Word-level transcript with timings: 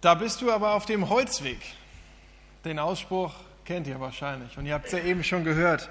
Da 0.00 0.14
bist 0.14 0.40
du 0.40 0.50
aber 0.50 0.74
auf 0.74 0.86
dem 0.86 1.08
Holzweg. 1.10 1.60
Den 2.64 2.78
Ausspruch 2.78 3.34
kennt 3.64 3.86
ihr 3.86 4.00
wahrscheinlich 4.00 4.56
und 4.56 4.66
ihr 4.66 4.74
habt 4.74 4.86
es 4.86 4.92
ja 4.92 5.00
eben 5.00 5.22
schon 5.22 5.44
gehört. 5.44 5.90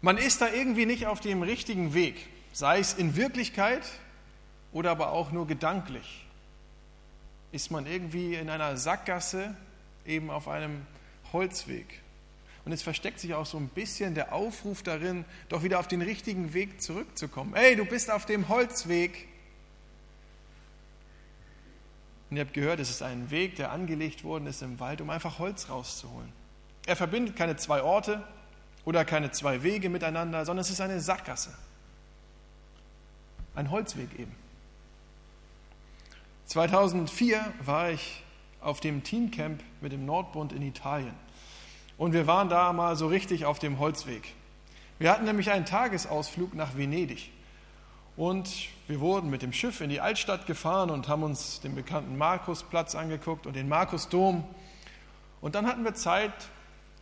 Man 0.00 0.18
ist 0.18 0.40
da 0.40 0.48
irgendwie 0.48 0.86
nicht 0.86 1.06
auf 1.06 1.20
dem 1.20 1.42
richtigen 1.42 1.94
Weg, 1.94 2.26
sei 2.52 2.78
es 2.78 2.94
in 2.94 3.16
Wirklichkeit 3.16 3.82
oder 4.72 4.90
aber 4.90 5.12
auch 5.12 5.30
nur 5.32 5.46
gedanklich. 5.46 6.26
Ist 7.52 7.70
man 7.70 7.86
irgendwie 7.86 8.34
in 8.34 8.50
einer 8.50 8.76
Sackgasse, 8.76 9.54
eben 10.04 10.30
auf 10.30 10.48
einem 10.48 10.86
Holzweg. 11.32 11.86
Und 12.64 12.72
es 12.72 12.82
versteckt 12.82 13.20
sich 13.20 13.34
auch 13.34 13.46
so 13.46 13.58
ein 13.58 13.68
bisschen 13.68 14.14
der 14.14 14.32
Aufruf 14.32 14.82
darin, 14.82 15.24
doch 15.48 15.62
wieder 15.62 15.78
auf 15.78 15.88
den 15.88 16.02
richtigen 16.02 16.52
Weg 16.52 16.82
zurückzukommen. 16.82 17.54
Hey, 17.54 17.76
du 17.76 17.84
bist 17.84 18.10
auf 18.10 18.26
dem 18.26 18.48
Holzweg. 18.48 19.27
Und 22.30 22.36
ihr 22.36 22.44
habt 22.44 22.54
gehört, 22.54 22.80
es 22.80 22.90
ist 22.90 23.02
ein 23.02 23.30
Weg, 23.30 23.56
der 23.56 23.72
angelegt 23.72 24.24
worden 24.24 24.46
ist 24.46 24.62
im 24.62 24.80
Wald, 24.80 25.00
um 25.00 25.10
einfach 25.10 25.38
Holz 25.38 25.70
rauszuholen. 25.70 26.30
Er 26.86 26.96
verbindet 26.96 27.36
keine 27.36 27.56
zwei 27.56 27.82
Orte 27.82 28.22
oder 28.84 29.04
keine 29.04 29.30
zwei 29.30 29.62
Wege 29.62 29.88
miteinander, 29.88 30.44
sondern 30.44 30.62
es 30.62 30.70
ist 30.70 30.80
eine 30.80 31.00
Sackgasse. 31.00 31.54
Ein 33.54 33.70
Holzweg 33.70 34.18
eben. 34.18 34.34
2004 36.46 37.52
war 37.64 37.90
ich 37.90 38.22
auf 38.60 38.80
dem 38.80 39.02
Teamcamp 39.02 39.62
mit 39.80 39.92
dem 39.92 40.06
Nordbund 40.06 40.52
in 40.52 40.62
Italien. 40.62 41.14
Und 41.96 42.12
wir 42.12 42.26
waren 42.26 42.48
da 42.48 42.72
mal 42.72 42.96
so 42.96 43.06
richtig 43.08 43.44
auf 43.44 43.58
dem 43.58 43.78
Holzweg. 43.78 44.34
Wir 44.98 45.10
hatten 45.10 45.24
nämlich 45.24 45.50
einen 45.50 45.64
Tagesausflug 45.64 46.54
nach 46.54 46.76
Venedig. 46.76 47.30
Und 48.18 48.50
wir 48.88 48.98
wurden 48.98 49.30
mit 49.30 49.42
dem 49.42 49.52
Schiff 49.52 49.80
in 49.80 49.90
die 49.90 50.00
Altstadt 50.00 50.44
gefahren 50.48 50.90
und 50.90 51.06
haben 51.06 51.22
uns 51.22 51.60
den 51.60 51.76
bekannten 51.76 52.18
Markusplatz 52.18 52.96
angeguckt 52.96 53.46
und 53.46 53.54
den 53.54 53.68
Markusdom. 53.68 54.42
Und 55.40 55.54
dann 55.54 55.68
hatten 55.68 55.84
wir 55.84 55.94
Zeit 55.94 56.32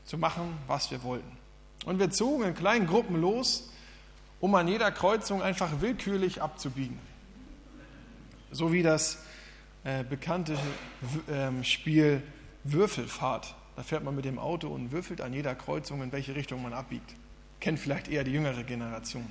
zu 0.05 0.19
machen, 0.19 0.59
was 0.67 0.91
wir 0.91 1.03
wollten. 1.03 1.39
Und 1.87 1.99
wir 1.99 2.11
zogen 2.11 2.45
in 2.45 2.55
kleinen 2.55 2.87
Gruppen 2.87 3.19
los, 3.19 3.73
um 4.41 4.55
an 4.57 4.69
jeder 4.69 4.93
Kreuzung 4.93 5.41
einfach 5.41 5.81
willkürlich 5.81 6.43
abzubiegen. 6.43 6.99
So 8.51 8.71
wie 8.75 8.83
das 8.83 9.25
äh, 9.85 10.05
bekannte 10.05 10.53
äh, 11.29 11.65
Spiel 11.65 12.23
Würfelfahrt. 12.63 13.55
Da 13.75 13.83
fährt 13.83 14.05
man 14.05 14.15
mit 14.15 14.27
dem 14.27 14.39
Auto 14.39 14.69
und 14.69 14.93
würfelt 14.93 15.23
an 15.23 15.33
jeder 15.33 15.55
Kreuzung, 15.55 16.03
in 16.03 16.13
welche 16.13 16.35
Richtung 16.35 16.61
man 16.61 16.75
abbiegt. 16.75 17.15
Kennt 17.59 17.79
vielleicht 17.79 18.09
eher 18.09 18.23
die 18.23 18.33
jüngere 18.33 18.65
Generation. 18.65 19.27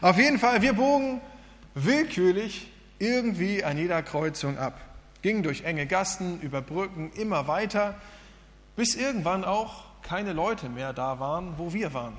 Auf 0.00 0.16
jeden 0.18 0.38
Fall, 0.38 0.62
wir 0.62 0.72
bogen 0.72 1.20
willkürlich 1.74 2.70
irgendwie 2.98 3.64
an 3.64 3.78
jeder 3.78 4.02
Kreuzung 4.02 4.58
ab. 4.58 4.80
Gingen 5.22 5.42
durch 5.42 5.64
enge 5.64 5.86
Gassen, 5.86 6.40
über 6.40 6.62
Brücken, 6.62 7.10
immer 7.12 7.48
weiter, 7.48 7.94
bis 8.76 8.94
irgendwann 8.94 9.44
auch 9.44 9.84
keine 10.02 10.32
Leute 10.32 10.68
mehr 10.68 10.92
da 10.92 11.18
waren, 11.20 11.54
wo 11.58 11.72
wir 11.72 11.92
waren. 11.94 12.16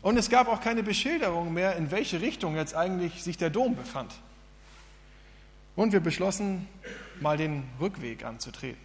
Und 0.00 0.16
es 0.16 0.30
gab 0.30 0.48
auch 0.48 0.60
keine 0.60 0.82
Beschilderung 0.82 1.52
mehr, 1.52 1.76
in 1.76 1.90
welche 1.90 2.20
Richtung 2.20 2.56
jetzt 2.56 2.74
eigentlich 2.74 3.22
sich 3.22 3.36
der 3.36 3.50
Dom 3.50 3.76
befand. 3.76 4.12
Und 5.76 5.92
wir 5.92 6.00
beschlossen, 6.00 6.68
mal 7.20 7.36
den 7.36 7.64
Rückweg 7.80 8.24
anzutreten. 8.24 8.82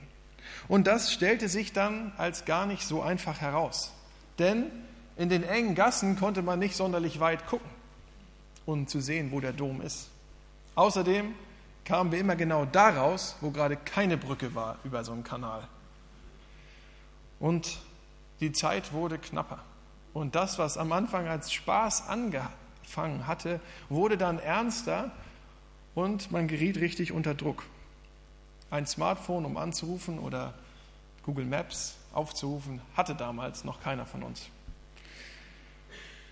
Und 0.67 0.87
das 0.87 1.11
stellte 1.11 1.49
sich 1.49 1.73
dann 1.73 2.13
als 2.17 2.45
gar 2.45 2.65
nicht 2.65 2.83
so 2.83 3.01
einfach 3.01 3.41
heraus. 3.41 3.93
Denn 4.39 4.65
in 5.17 5.29
den 5.29 5.43
engen 5.43 5.75
Gassen 5.75 6.17
konnte 6.17 6.41
man 6.41 6.59
nicht 6.59 6.75
sonderlich 6.75 7.19
weit 7.19 7.47
gucken, 7.47 7.69
um 8.65 8.87
zu 8.87 9.01
sehen, 9.01 9.31
wo 9.31 9.39
der 9.39 9.53
Dom 9.53 9.81
ist. 9.81 10.09
Außerdem 10.75 11.33
kamen 11.85 12.11
wir 12.11 12.19
immer 12.19 12.35
genau 12.35 12.65
daraus, 12.65 13.35
wo 13.41 13.51
gerade 13.51 13.77
keine 13.77 14.17
Brücke 14.17 14.53
war 14.53 14.77
über 14.83 15.03
so 15.03 15.11
einen 15.11 15.23
Kanal. 15.23 15.67
Und 17.39 17.79
die 18.39 18.51
Zeit 18.51 18.93
wurde 18.93 19.17
knapper. 19.17 19.59
Und 20.13 20.35
das, 20.35 20.59
was 20.59 20.77
am 20.77 20.91
Anfang 20.91 21.27
als 21.27 21.51
Spaß 21.51 22.07
angefangen 22.07 23.27
hatte, 23.27 23.59
wurde 23.89 24.17
dann 24.17 24.39
ernster 24.39 25.11
und 25.95 26.31
man 26.31 26.47
geriet 26.47 26.77
richtig 26.77 27.11
unter 27.11 27.33
Druck 27.33 27.63
ein 28.69 28.85
Smartphone, 28.85 29.45
um 29.45 29.57
anzurufen 29.57 30.19
oder 30.19 30.53
Google 31.23 31.45
Maps 31.45 31.95
aufzurufen, 32.13 32.81
hatte 32.95 33.15
damals 33.15 33.63
noch 33.63 33.81
keiner 33.81 34.05
von 34.05 34.23
uns. 34.23 34.49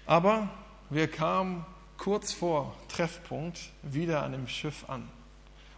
Aber 0.05 0.49
wir 0.89 1.07
kamen 1.07 1.65
kurz 1.97 2.33
vor 2.33 2.75
Treffpunkt 2.89 3.59
wieder 3.81 4.23
an 4.23 4.33
dem 4.33 4.47
Schiff 4.47 4.89
an. 4.89 5.07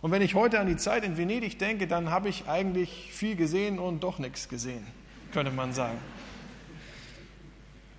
Und 0.02 0.12
wenn 0.12 0.22
ich 0.22 0.36
heute 0.36 0.60
an 0.60 0.68
die 0.68 0.78
Zeit 0.78 1.04
in 1.04 1.18
Venedig 1.18 1.58
denke, 1.60 1.88
dann 1.88 2.12
habe 2.12 2.30
ich 2.30 2.48
eigentlich 2.48 3.10
viel 3.12 3.36
gesehen 3.36 3.80
und 3.80 4.02
doch 4.02 4.20
nichts 4.20 4.48
gesehen, 4.48 4.86
könnte 5.32 5.52
man 5.52 5.74
sagen. 5.74 5.98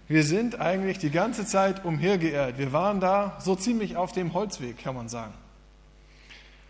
Wir 0.06 0.24
sind 0.24 0.58
eigentlich 0.58 0.98
die 0.98 1.10
ganze 1.10 1.44
Zeit 1.44 1.84
umhergeirrt. 1.84 2.56
Wir 2.56 2.72
waren 2.72 3.00
da 3.00 3.36
so 3.40 3.54
ziemlich 3.56 3.96
auf 3.96 4.12
dem 4.12 4.32
Holzweg, 4.32 4.78
kann 4.78 4.94
man 4.94 5.08
sagen. 5.08 5.34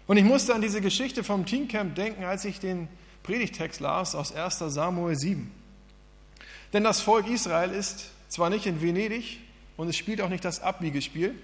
Und 0.09 0.17
ich 0.17 0.25
musste 0.25 0.55
an 0.55 0.61
diese 0.61 0.81
Geschichte 0.81 1.23
vom 1.23 1.47
Teamcamp 1.47 1.95
denken, 1.95 2.25
als 2.25 2.45
ich 2.45 2.59
den 2.59 2.89
Predigtext 3.23 3.81
las 3.81 4.15
aus 4.15 4.33
1 4.33 4.59
Samuel 4.59 5.17
7. 5.17 5.53
Denn 6.73 6.83
das 6.83 7.01
Volk 7.01 7.29
Israel 7.29 7.71
ist 7.71 8.11
zwar 8.29 8.51
nicht 8.51 8.67
in 8.67 8.83
Venedig 8.83 9.39
und 9.79 9.89
es 9.89 9.97
spielt 9.97 10.21
auch 10.21 10.29
nicht 10.29 10.45
das 10.45 10.61
Abbiegespiel, 10.61 11.35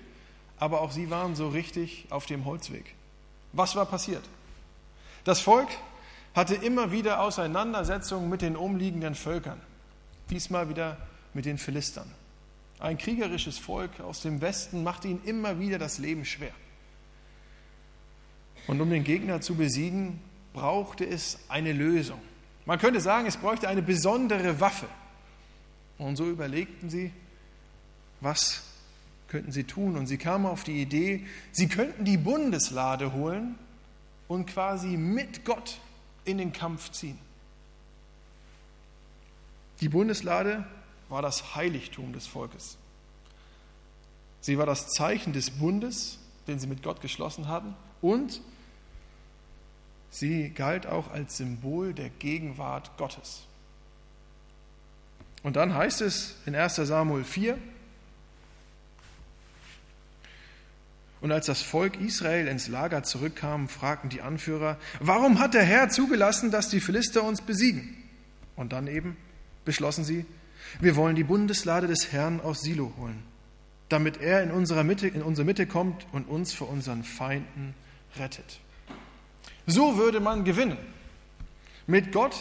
aber 0.59 0.83
auch 0.83 0.91
sie 0.91 1.09
waren 1.09 1.35
so 1.37 1.49
richtig 1.49 2.05
auf 2.11 2.27
dem 2.27 2.45
Holzweg. 2.45 2.95
Was 3.53 3.77
war 3.77 3.87
passiert? 3.87 4.25
Das 5.23 5.41
Volk 5.41 5.69
hatte 6.35 6.57
immer 6.57 6.91
wieder 6.91 7.21
Auseinandersetzungen 7.21 8.29
mit 8.29 8.43
den 8.43 8.57
umliegenden 8.57 9.15
Völkern, 9.15 9.61
diesmal 10.31 10.69
wieder 10.69 10.99
mit 11.33 11.47
den 11.47 11.59
Philistern. 11.59 12.11
Ein 12.81 12.99
kriegerisches 12.99 13.57
Volk 13.57 14.01
aus 14.01 14.23
dem 14.23 14.41
Westen 14.41 14.83
machte 14.83 15.09
ihnen 15.09 15.23
immer 15.25 15.61
wieder 15.61 15.79
das 15.79 15.99
Leben 15.99 16.25
schwer. 16.25 16.53
Und 18.67 18.81
um 18.81 18.91
den 18.91 19.05
Gegner 19.05 19.41
zu 19.41 19.55
besiegen, 19.55 20.21
brauchte 20.53 21.07
es 21.07 21.39
eine 21.49 21.73
Lösung. 21.73 22.21
Man 22.67 22.81
könnte 22.81 23.01
sagen, 23.01 23.27
es 23.27 23.37
bräuchte 23.37 23.69
eine 23.69 23.83
besondere 23.83 24.59
Waffe. 24.59 24.87
Und 25.99 26.17
so 26.17 26.29
überlegten 26.29 26.91
sie, 26.91 27.13
was 28.25 28.63
könnten 29.29 29.53
sie 29.53 29.65
tun? 29.65 29.97
Und 29.97 30.07
sie 30.07 30.19
kamen 30.19 30.47
auf 30.47 30.65
die 30.65 30.81
Idee, 30.81 31.25
sie 31.53 31.69
könnten 31.69 32.05
die 32.05 32.17
Bundeslade 32.17 33.13
holen 33.13 33.55
und 34.27 34.47
quasi 34.47 34.97
mit 34.97 35.45
Gott 35.45 35.79
in 36.25 36.39
den 36.39 36.53
Kampf 36.53 36.91
ziehen. 36.91 37.19
Die 39.81 39.89
Bundeslade 39.89 40.65
war 41.09 41.23
das 41.23 41.55
Heiligtum 41.55 42.13
des 42.13 42.27
Volkes. 42.27 42.79
Sie 44.41 44.59
war 44.59 44.67
das 44.67 44.89
Zeichen 44.89 45.33
des 45.33 45.51
Bundes, 45.51 46.19
den 46.47 46.59
sie 46.59 46.67
mit 46.67 46.83
Gott 46.83 47.01
geschlossen 47.01 47.49
hatten, 47.49 47.75
und 48.01 48.41
Sie 50.15 50.51
galt 50.51 50.87
auch 50.87 51.11
als 51.11 51.39
Symbol 51.39 51.93
der 51.93 52.09
Gegenwart 52.09 52.97
Gottes. 52.99 53.43
Und 55.43 55.57
dann 55.57 55.75
heißt 55.75 56.03
es 56.03 56.37
in 56.47 56.55
1 56.55 56.77
Samuel 56.77 57.25
4, 57.25 57.59
Und 61.25 61.33
als 61.33 61.47
das 61.47 61.63
Volk 61.63 61.99
Israel 62.03 62.47
ins 62.49 62.69
Lager 62.69 63.03
zurückkam, 63.03 63.67
fragten 63.71 64.11
die 64.11 64.21
Anführer, 64.21 64.77
warum 65.01 65.39
hat 65.39 65.55
der 65.55 65.63
Herr 65.63 65.89
zugelassen, 65.89 66.51
dass 66.51 66.69
die 66.69 66.81
Philister 66.81 67.23
uns 67.23 67.41
besiegen? 67.41 67.97
Und 68.57 68.75
dann 68.75 68.89
eben 68.89 69.17
beschlossen 69.65 70.05
sie, 70.05 70.27
wir 70.81 70.97
wollen 70.97 71.17
die 71.17 71.25
Bundeslade 71.25 71.87
des 71.87 72.13
Herrn 72.13 72.43
aus 72.43 72.61
Silo 72.61 72.93
holen, 72.99 73.23
damit 73.89 74.21
er 74.21 74.43
in, 74.43 74.51
unserer 74.51 74.85
Mitte, 74.85 75.09
in 75.09 75.23
unsere 75.23 75.47
Mitte 75.47 75.67
kommt 75.67 76.07
und 76.13 76.29
uns 76.29 76.53
vor 76.53 76.69
unseren 76.69 77.05
Feinden 77.05 77.73
rettet. 78.19 78.61
So 79.67 79.97
würde 79.97 80.21
man 80.21 80.45
gewinnen. 80.45 80.77
Mit 81.87 82.13
Gott 82.13 82.37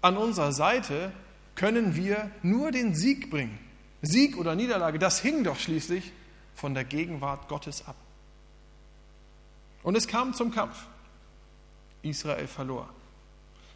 an 0.00 0.16
unserer 0.16 0.54
Seite 0.54 1.12
können 1.54 1.96
wir 1.96 2.30
nur 2.40 2.70
den 2.70 2.94
Sieg 2.94 3.30
bringen. 3.30 3.58
Sieg 4.00 4.38
oder 4.38 4.54
Niederlage, 4.54 4.98
das 4.98 5.20
hing 5.20 5.44
doch 5.44 5.58
schließlich 5.58 6.12
von 6.54 6.72
der 6.72 6.84
Gegenwart 6.84 7.48
Gottes 7.48 7.86
ab. 7.86 7.96
Und 9.86 9.94
es 9.94 10.08
kam 10.08 10.34
zum 10.34 10.50
Kampf. 10.50 10.88
Israel 12.02 12.48
verlor. 12.48 12.88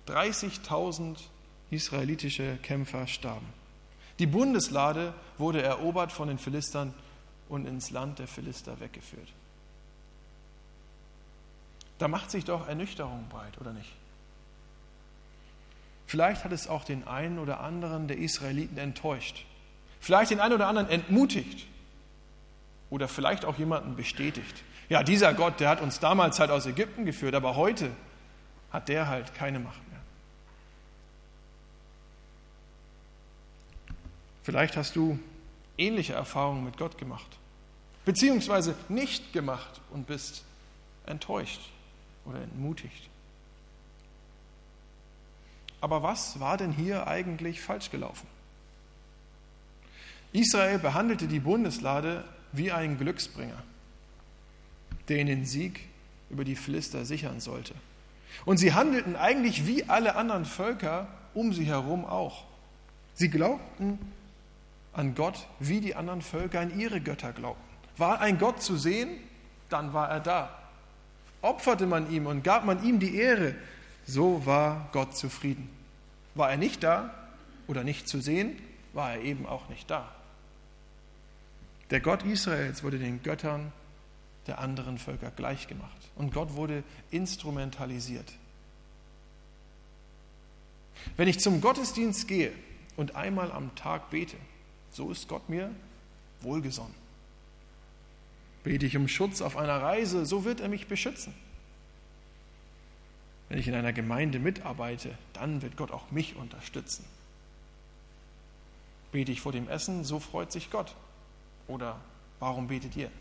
30.000 0.09 1.17
israelitische 1.71 2.57
Kämpfer 2.65 3.07
starben. 3.07 3.47
Die 4.19 4.27
Bundeslade 4.27 5.15
wurde 5.39 5.63
erobert 5.63 6.11
von 6.11 6.27
den 6.27 6.39
Philistern 6.39 6.93
und 7.49 7.65
ins 7.65 7.93
Land 7.93 8.19
der 8.19 8.27
Philister 8.27 8.81
weggeführt. 8.81 9.29
Da 11.99 12.09
macht 12.09 12.33
sich 12.33 12.45
doch 12.45 12.67
Ernüchterung 12.67 13.29
breit, 13.29 13.61
oder 13.61 13.73
nicht? 13.73 13.93
Vielleicht 16.09 16.43
hat 16.43 16.51
es 16.51 16.67
auch 16.67 16.83
den 16.83 17.07
einen 17.07 17.39
oder 17.39 17.61
anderen 17.61 18.09
der 18.09 18.19
Israeliten 18.19 18.79
enttäuscht. 18.79 19.47
Vielleicht 20.01 20.33
den 20.33 20.41
einen 20.41 20.55
oder 20.55 20.67
anderen 20.67 20.89
entmutigt. 20.89 21.69
Oder 22.91 23.07
vielleicht 23.07 23.45
auch 23.45 23.59
jemanden 23.59 23.95
bestätigt. 23.95 24.65
Ja, 24.91 25.05
dieser 25.05 25.33
Gott, 25.35 25.61
der 25.61 25.69
hat 25.69 25.81
uns 25.81 26.01
damals 26.01 26.41
halt 26.41 26.51
aus 26.51 26.67
Ägypten 26.67 27.05
geführt, 27.05 27.37
aber 27.37 27.55
heute 27.55 27.93
hat 28.73 28.89
der 28.89 29.07
halt 29.07 29.35
keine 29.35 29.61
Macht 29.61 29.81
mehr. 29.89 30.01
Vielleicht 34.43 34.77
hast 34.77 34.97
du 34.97 35.19
ähnliche 35.79 36.15
Erfahrungen 36.15 36.65
mit 36.65 36.77
Gott 36.77 36.99
gemacht, 36.99 37.39
beziehungsweise 38.05 38.75
nicht 38.89 39.33
gemacht 39.33 39.81
und 39.91 40.09
bist 40.09 40.45
enttäuscht 41.07 41.61
oder 42.25 42.43
entmutigt. 42.43 43.09
Aber 45.81 46.03
was 46.03 46.41
war 46.41 46.57
denn 46.57 46.73
hier 46.73 47.07
eigentlich 47.07 47.63
falsch 47.63 47.93
gelaufen? 47.93 48.27
Israel 50.33 50.81
behandelte 50.81 51.29
die 51.29 51.41
Bundeslade 51.41 52.25
wie 52.51 52.73
einen 52.73 52.99
Glücksbringer, 52.99 53.63
der 55.11 55.19
ihnen 55.19 55.27
den 55.41 55.45
Sieg 55.45 55.81
über 56.31 56.45
die 56.45 56.57
Philister 56.57 57.05
sichern 57.05 57.41
sollte. 57.41 57.75
Und 58.45 58.57
sie 58.57 58.73
handelten 58.73 59.17
eigentlich 59.17 59.67
wie 59.67 59.85
alle 59.89 60.15
anderen 60.15 60.45
Völker 60.45 61.09
um 61.35 61.53
sie 61.53 61.65
herum 61.65 62.05
auch. 62.05 62.45
Sie 63.15 63.29
glaubten 63.29 63.99
an 64.93 65.15
Gott, 65.15 65.47
wie 65.59 65.81
die 65.81 65.95
anderen 65.95 66.23
Völker 66.23 66.61
an 66.61 66.79
ihre 66.79 67.01
Götter 67.01 67.33
glaubten. 67.33 67.63
War 67.97 68.21
ein 68.21 68.39
Gott 68.39 68.63
zu 68.63 68.77
sehen, 68.77 69.09
dann 69.69 69.93
war 69.93 70.09
er 70.09 70.21
da. 70.21 70.57
Opferte 71.43 71.87
man 71.87 72.11
ihm 72.11 72.27
und 72.27 72.45
gab 72.45 72.65
man 72.65 72.85
ihm 72.85 72.99
die 72.99 73.17
Ehre, 73.17 73.55
so 74.07 74.47
war 74.47 74.89
Gott 74.93 75.17
zufrieden. 75.17 75.69
War 76.35 76.51
er 76.51 76.57
nicht 76.57 76.83
da 76.83 77.13
oder 77.67 77.85
nicht 77.85 78.09
zu 78.09 78.21
sehen, 78.21 78.57
war 78.93 79.13
er 79.13 79.23
eben 79.23 79.47
auch 79.47 79.69
nicht 79.69 79.91
da. 79.91 80.09
Der 81.91 82.01
Gott 82.01 82.23
Israels 82.25 82.83
wurde 82.83 82.99
den 82.99 83.23
Göttern 83.23 83.73
der 84.51 84.59
anderen 84.59 84.99
Völker 84.99 85.31
gleichgemacht 85.31 86.11
und 86.17 86.35
Gott 86.35 86.55
wurde 86.55 86.83
instrumentalisiert. 87.13 88.33
Wenn 91.17 91.29
ich 91.29 91.39
zum 91.39 91.61
Gottesdienst 91.61 92.27
gehe 92.27 92.53
und 92.97 93.15
einmal 93.15 93.53
am 93.53 93.73
Tag 93.77 94.11
bete, 94.11 94.37
so 94.91 95.13
ist 95.13 95.29
Gott 95.29 95.49
mir 95.49 95.71
wohlgesonnen. 96.41 96.95
Bete 98.65 98.87
ich 98.87 98.97
um 98.97 99.07
Schutz 99.07 99.41
auf 99.41 99.57
einer 99.57 99.81
Reise, 99.81 100.27
so 100.27 100.45
wird 100.45 100.59
er 100.59 100.69
mich 100.69 100.89
beschützen. 100.89 101.33
Wenn 103.49 103.59
ich 103.59 103.69
in 103.69 103.75
einer 103.75 103.93
Gemeinde 103.93 104.41
mitarbeite, 104.41 105.17
dann 105.33 105.63
wird 105.63 105.77
Gott 105.77 105.93
auch 105.93 106.11
mich 106.11 106.35
unterstützen. 106.35 107.05
Bete 109.13 109.31
ich 109.31 109.41
vor 109.41 109.53
dem 109.53 109.69
Essen, 109.69 110.03
so 110.03 110.19
freut 110.19 110.51
sich 110.51 110.73
Gott. 110.73 110.97
Oder 111.69 112.01
warum 112.41 112.67
betet 112.67 112.97
ihr? 112.97 113.13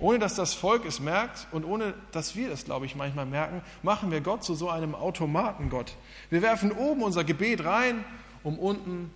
Ohne 0.00 0.20
dass 0.20 0.36
das 0.36 0.54
Volk 0.54 0.84
es 0.84 1.00
merkt 1.00 1.48
und 1.50 1.64
ohne 1.64 1.92
dass 2.12 2.36
wir 2.36 2.52
es, 2.52 2.64
glaube 2.64 2.86
ich, 2.86 2.94
manchmal 2.94 3.26
merken, 3.26 3.62
machen 3.82 4.10
wir 4.10 4.20
Gott 4.20 4.44
zu 4.44 4.54
so 4.54 4.70
einem 4.70 4.94
Automatengott. 4.94 5.96
Wir 6.30 6.40
werfen 6.40 6.70
oben 6.70 7.02
unser 7.02 7.24
Gebet 7.24 7.64
rein, 7.64 8.04
um 8.44 8.58
unten 8.58 9.12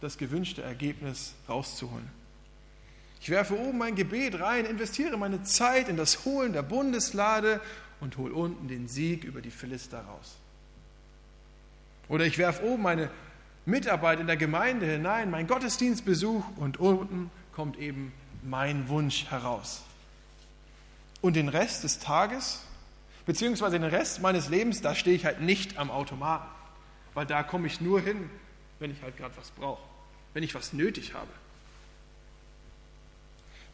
das 0.00 0.18
gewünschte 0.18 0.62
Ergebnis 0.62 1.34
rauszuholen. 1.48 2.08
Ich 3.20 3.30
werfe 3.30 3.58
oben 3.58 3.78
mein 3.78 3.94
Gebet 3.94 4.40
rein, 4.40 4.64
investiere 4.64 5.16
meine 5.16 5.42
Zeit 5.42 5.88
in 5.88 5.96
das 5.96 6.24
Holen 6.24 6.52
der 6.52 6.62
Bundeslade 6.62 7.60
und 8.00 8.16
hole 8.16 8.34
unten 8.34 8.68
den 8.68 8.88
Sieg 8.88 9.24
über 9.24 9.40
die 9.40 9.50
Philister 9.50 10.00
raus. 10.00 10.36
Oder 12.08 12.26
ich 12.26 12.38
werfe 12.38 12.64
oben 12.64 12.82
meine 12.82 13.10
Mitarbeit 13.64 14.18
in 14.18 14.26
der 14.26 14.36
Gemeinde 14.36 14.86
hinein, 14.86 15.30
mein 15.30 15.46
Gottesdienstbesuch 15.46 16.44
und 16.56 16.80
unten 16.80 17.30
kommt 17.52 17.78
eben 17.78 18.12
mein 18.42 18.88
Wunsch 18.88 19.30
heraus. 19.30 19.84
Und 21.22 21.36
den 21.36 21.48
Rest 21.48 21.84
des 21.84 21.98
Tages, 22.00 22.60
beziehungsweise 23.24 23.78
den 23.78 23.88
Rest 23.88 24.20
meines 24.20 24.50
Lebens, 24.50 24.82
da 24.82 24.94
stehe 24.94 25.16
ich 25.16 25.24
halt 25.24 25.40
nicht 25.40 25.78
am 25.78 25.90
Automaten, 25.90 26.48
weil 27.14 27.24
da 27.24 27.42
komme 27.42 27.66
ich 27.66 27.80
nur 27.80 28.00
hin, 28.00 28.28
wenn 28.78 28.90
ich 28.90 29.00
halt 29.00 29.16
gerade 29.16 29.34
was 29.38 29.50
brauche, 29.52 29.82
wenn 30.34 30.42
ich 30.42 30.54
was 30.54 30.74
nötig 30.74 31.14
habe. 31.14 31.30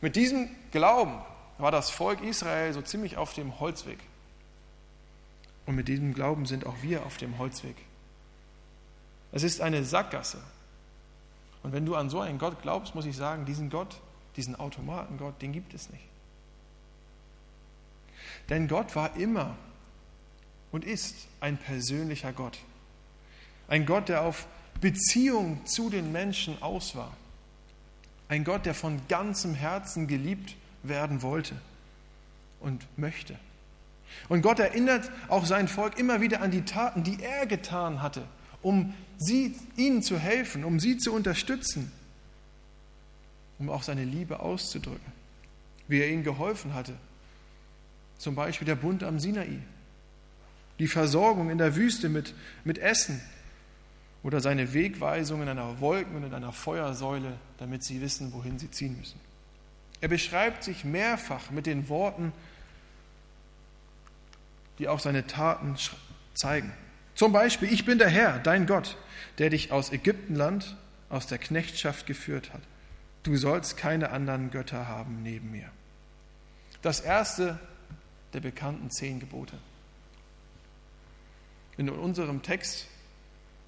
Mit 0.01 0.15
diesem 0.15 0.49
Glauben 0.71 1.19
war 1.57 1.73
das 1.73 1.91
Volk 1.91 2.23
Israel 2.23 2.73
so 2.73 2.83
ziemlich 2.83 3.17
auf 3.17 3.33
dem 3.33 3.59
Holzweg. 3.59 3.99
Und 5.67 5.75
mit 5.75 5.89
diesem 5.89 6.15
Glauben 6.15 6.47
sind 6.47 6.67
auch 6.67 6.77
wir 6.83 7.05
auf 7.05 7.17
dem 7.17 7.39
Holzweg. 7.39 7.77
Es 9.33 9.43
ist 9.43 9.61
eine 9.61 9.85
Sackgasse. 9.85 10.39
Und 11.63 11.73
wenn 11.73 11.85
du 11.85 11.95
an 11.97 12.09
so 12.09 12.21
einen 12.21 12.39
Gott 12.39 12.63
glaubst, 12.63 12.95
muss 12.95 13.07
ich 13.07 13.17
sagen, 13.17 13.45
diesen 13.45 13.69
Gott, 13.69 14.01
diesen 14.37 14.57
Automatengott, 14.57 15.43
den 15.43 15.53
gibt 15.53 15.75
es 15.75 15.91
nicht. 15.91 16.05
Denn 18.49 18.69
Gott 18.69 18.97
war 18.97 19.17
immer 19.17 19.57
und 20.73 20.85
ist 20.85 21.15
ein 21.41 21.57
persönlicher 21.57 22.33
Gott. 22.33 22.59
Ein 23.69 23.85
Gott, 23.85 24.09
der 24.09 24.23
auf 24.23 24.47
Beziehung 24.81 25.65
zu 25.67 25.91
den 25.91 26.13
Menschen 26.13 26.61
aus 26.63 26.97
war. 26.97 27.17
Ein 28.29 28.45
Gott, 28.45 28.67
der 28.67 28.75
von 28.75 29.01
ganzem 29.09 29.55
Herzen 29.55 30.07
geliebt 30.07 30.57
werden 30.83 31.23
wollte 31.23 31.55
und 32.61 32.87
möchte. 32.97 33.37
Und 34.29 34.43
Gott 34.43 34.59
erinnert 34.59 35.11
auch 35.29 35.45
sein 35.45 35.69
Volk 35.69 35.99
immer 35.99 36.21
wieder 36.21 36.41
an 36.41 36.51
die 36.51 36.63
Taten, 36.63 37.05
die 37.05 37.23
er 37.23 37.47
getan 37.47 38.03
hatte, 38.03 38.25
um 38.63 38.95
sie, 39.19 39.55
ihnen 39.77 40.03
zu 40.03 40.19
helfen, 40.19 40.65
um 40.65 40.81
sie 40.81 40.99
zu 40.99 41.13
unterstützen, 41.13 41.93
um 43.59 43.69
auch 43.69 43.83
seine 43.83 44.05
Liebe 44.05 44.41
auszudrücken, 44.41 45.13
wie 45.89 46.01
er 46.01 46.09
ihnen 46.09 46.25
geholfen 46.25 46.75
hatte. 46.75 46.95
Zum 48.19 48.35
Beispiel 48.35 48.67
der 48.67 48.75
Bund 48.75 49.03
am 49.03 49.19
Sinai, 49.19 49.59
die 50.79 50.89
Versorgung 50.89 51.51
in 51.51 51.59
der 51.59 51.77
Wüste 51.77 52.09
mit, 52.09 52.35
mit 52.65 52.79
Essen 52.79 53.21
oder 54.23 54.41
seine 54.41 54.75
Wegweisung 54.75 55.43
in 55.43 55.49
einer 55.49 55.81
Wolken- 55.81 56.17
und 56.17 56.25
in 56.25 56.35
einer 56.35 56.53
Feuersäule, 56.53 57.39
damit 57.59 57.85
sie 57.85 58.01
wissen, 58.01 58.33
wohin 58.33 58.59
sie 58.59 58.71
ziehen 58.71 58.97
müssen. 58.99 59.21
Er 60.01 60.09
beschreibt 60.09 60.65
sich 60.65 60.85
mehrfach 60.85 61.51
mit 61.51 61.67
den 61.67 61.89
Worten, 61.89 62.33
die 64.79 64.89
auch 64.89 65.01
seine 65.01 65.27
Taten 65.27 65.77
zeigen. 66.35 66.73
Zum 67.15 67.33
Beispiel, 67.33 67.73
ich 67.73 67.85
bin 67.85 67.99
der 67.99 68.09
Herr, 68.09 68.39
dein 68.39 68.67
Gott, 68.67 68.97
der 69.39 69.51
dich 69.51 69.73
aus 69.73 69.93
Ägyptenland, 69.93 70.77
aus 71.09 71.27
der 71.27 71.39
Knechtschaft 71.39 72.07
geführt 72.07 72.53
hat. 72.53 72.61
Du 73.25 73.37
sollst 73.37 73.77
keine 73.77 74.11
anderen 74.11 74.51
Götter 74.51 74.87
haben 74.87 75.23
neben 75.23 75.51
mir. 75.51 75.69
Das 76.83 77.01
erste 77.01 77.59
der 78.33 78.41
bekannten 78.41 78.91
zehn 78.91 79.21
Gebote. 79.21 79.59
In 81.77 81.89
unserem 81.89 82.43
Text 82.43 82.87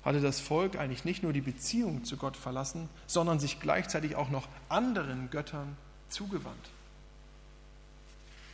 hatte 0.05 0.21
das 0.21 0.41
Volk 0.41 0.77
eigentlich 0.77 1.05
nicht 1.05 1.23
nur 1.23 1.33
die 1.33 1.41
Beziehung 1.41 2.05
zu 2.05 2.17
Gott 2.17 2.37
verlassen, 2.37 2.89
sondern 3.07 3.39
sich 3.39 3.61
gleichzeitig 3.61 4.17
auch 4.17 4.31
noch 4.31 4.49
anderen 4.69 5.31
Göttern 5.31 5.77
zugewandt. 6.09 6.71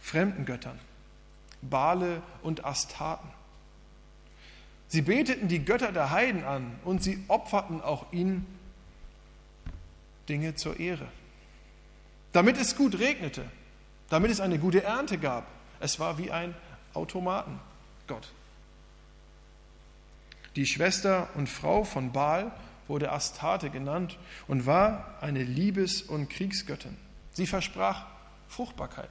Fremden 0.02 0.44
Göttern, 0.44 0.78
Bale 1.62 2.22
und 2.42 2.64
Astaten. 2.64 3.28
Sie 4.88 5.02
beteten 5.02 5.48
die 5.48 5.64
Götter 5.64 5.92
der 5.92 6.10
Heiden 6.10 6.44
an 6.44 6.78
und 6.84 7.02
sie 7.02 7.24
opferten 7.28 7.80
auch 7.80 8.12
ihnen 8.12 8.46
Dinge 10.28 10.54
zur 10.54 10.78
Ehre. 10.78 11.08
Damit 12.32 12.56
es 12.58 12.76
gut 12.76 12.98
regnete, 12.98 13.44
damit 14.08 14.30
es 14.30 14.40
eine 14.40 14.58
gute 14.58 14.82
Ernte 14.82 15.18
gab. 15.18 15.46
Es 15.80 15.98
war 16.00 16.18
wie 16.18 16.30
ein 16.30 16.54
Automatengott. 16.94 18.32
Die 20.56 20.66
Schwester 20.66 21.28
und 21.34 21.48
Frau 21.48 21.84
von 21.84 22.12
Baal 22.12 22.50
wurde 22.88 23.12
Astarte 23.12 23.70
genannt 23.70 24.18
und 24.48 24.64
war 24.64 25.18
eine 25.20 25.42
Liebes- 25.42 26.02
und 26.02 26.30
Kriegsgöttin. 26.30 26.96
Sie 27.32 27.46
versprach 27.46 28.06
Fruchtbarkeit. 28.48 29.10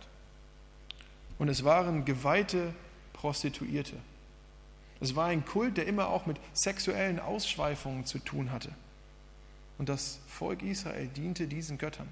Und 1.38 1.50
es 1.50 1.64
waren 1.64 2.06
geweihte 2.06 2.74
Prostituierte. 3.14 3.98
Es 5.02 5.16
war 5.16 5.26
ein 5.28 5.46
Kult, 5.46 5.78
der 5.78 5.88
immer 5.88 6.08
auch 6.08 6.26
mit 6.26 6.38
sexuellen 6.54 7.20
Ausschweifungen 7.20 8.06
zu 8.06 8.20
tun 8.20 8.52
hatte. 8.52 8.72
Und 9.78 9.90
das 9.90 10.20
Volk 10.28 10.64
Israel 10.64 11.08
diente 11.08 11.48
diesen 11.48 11.78
Göttern. 11.78 12.08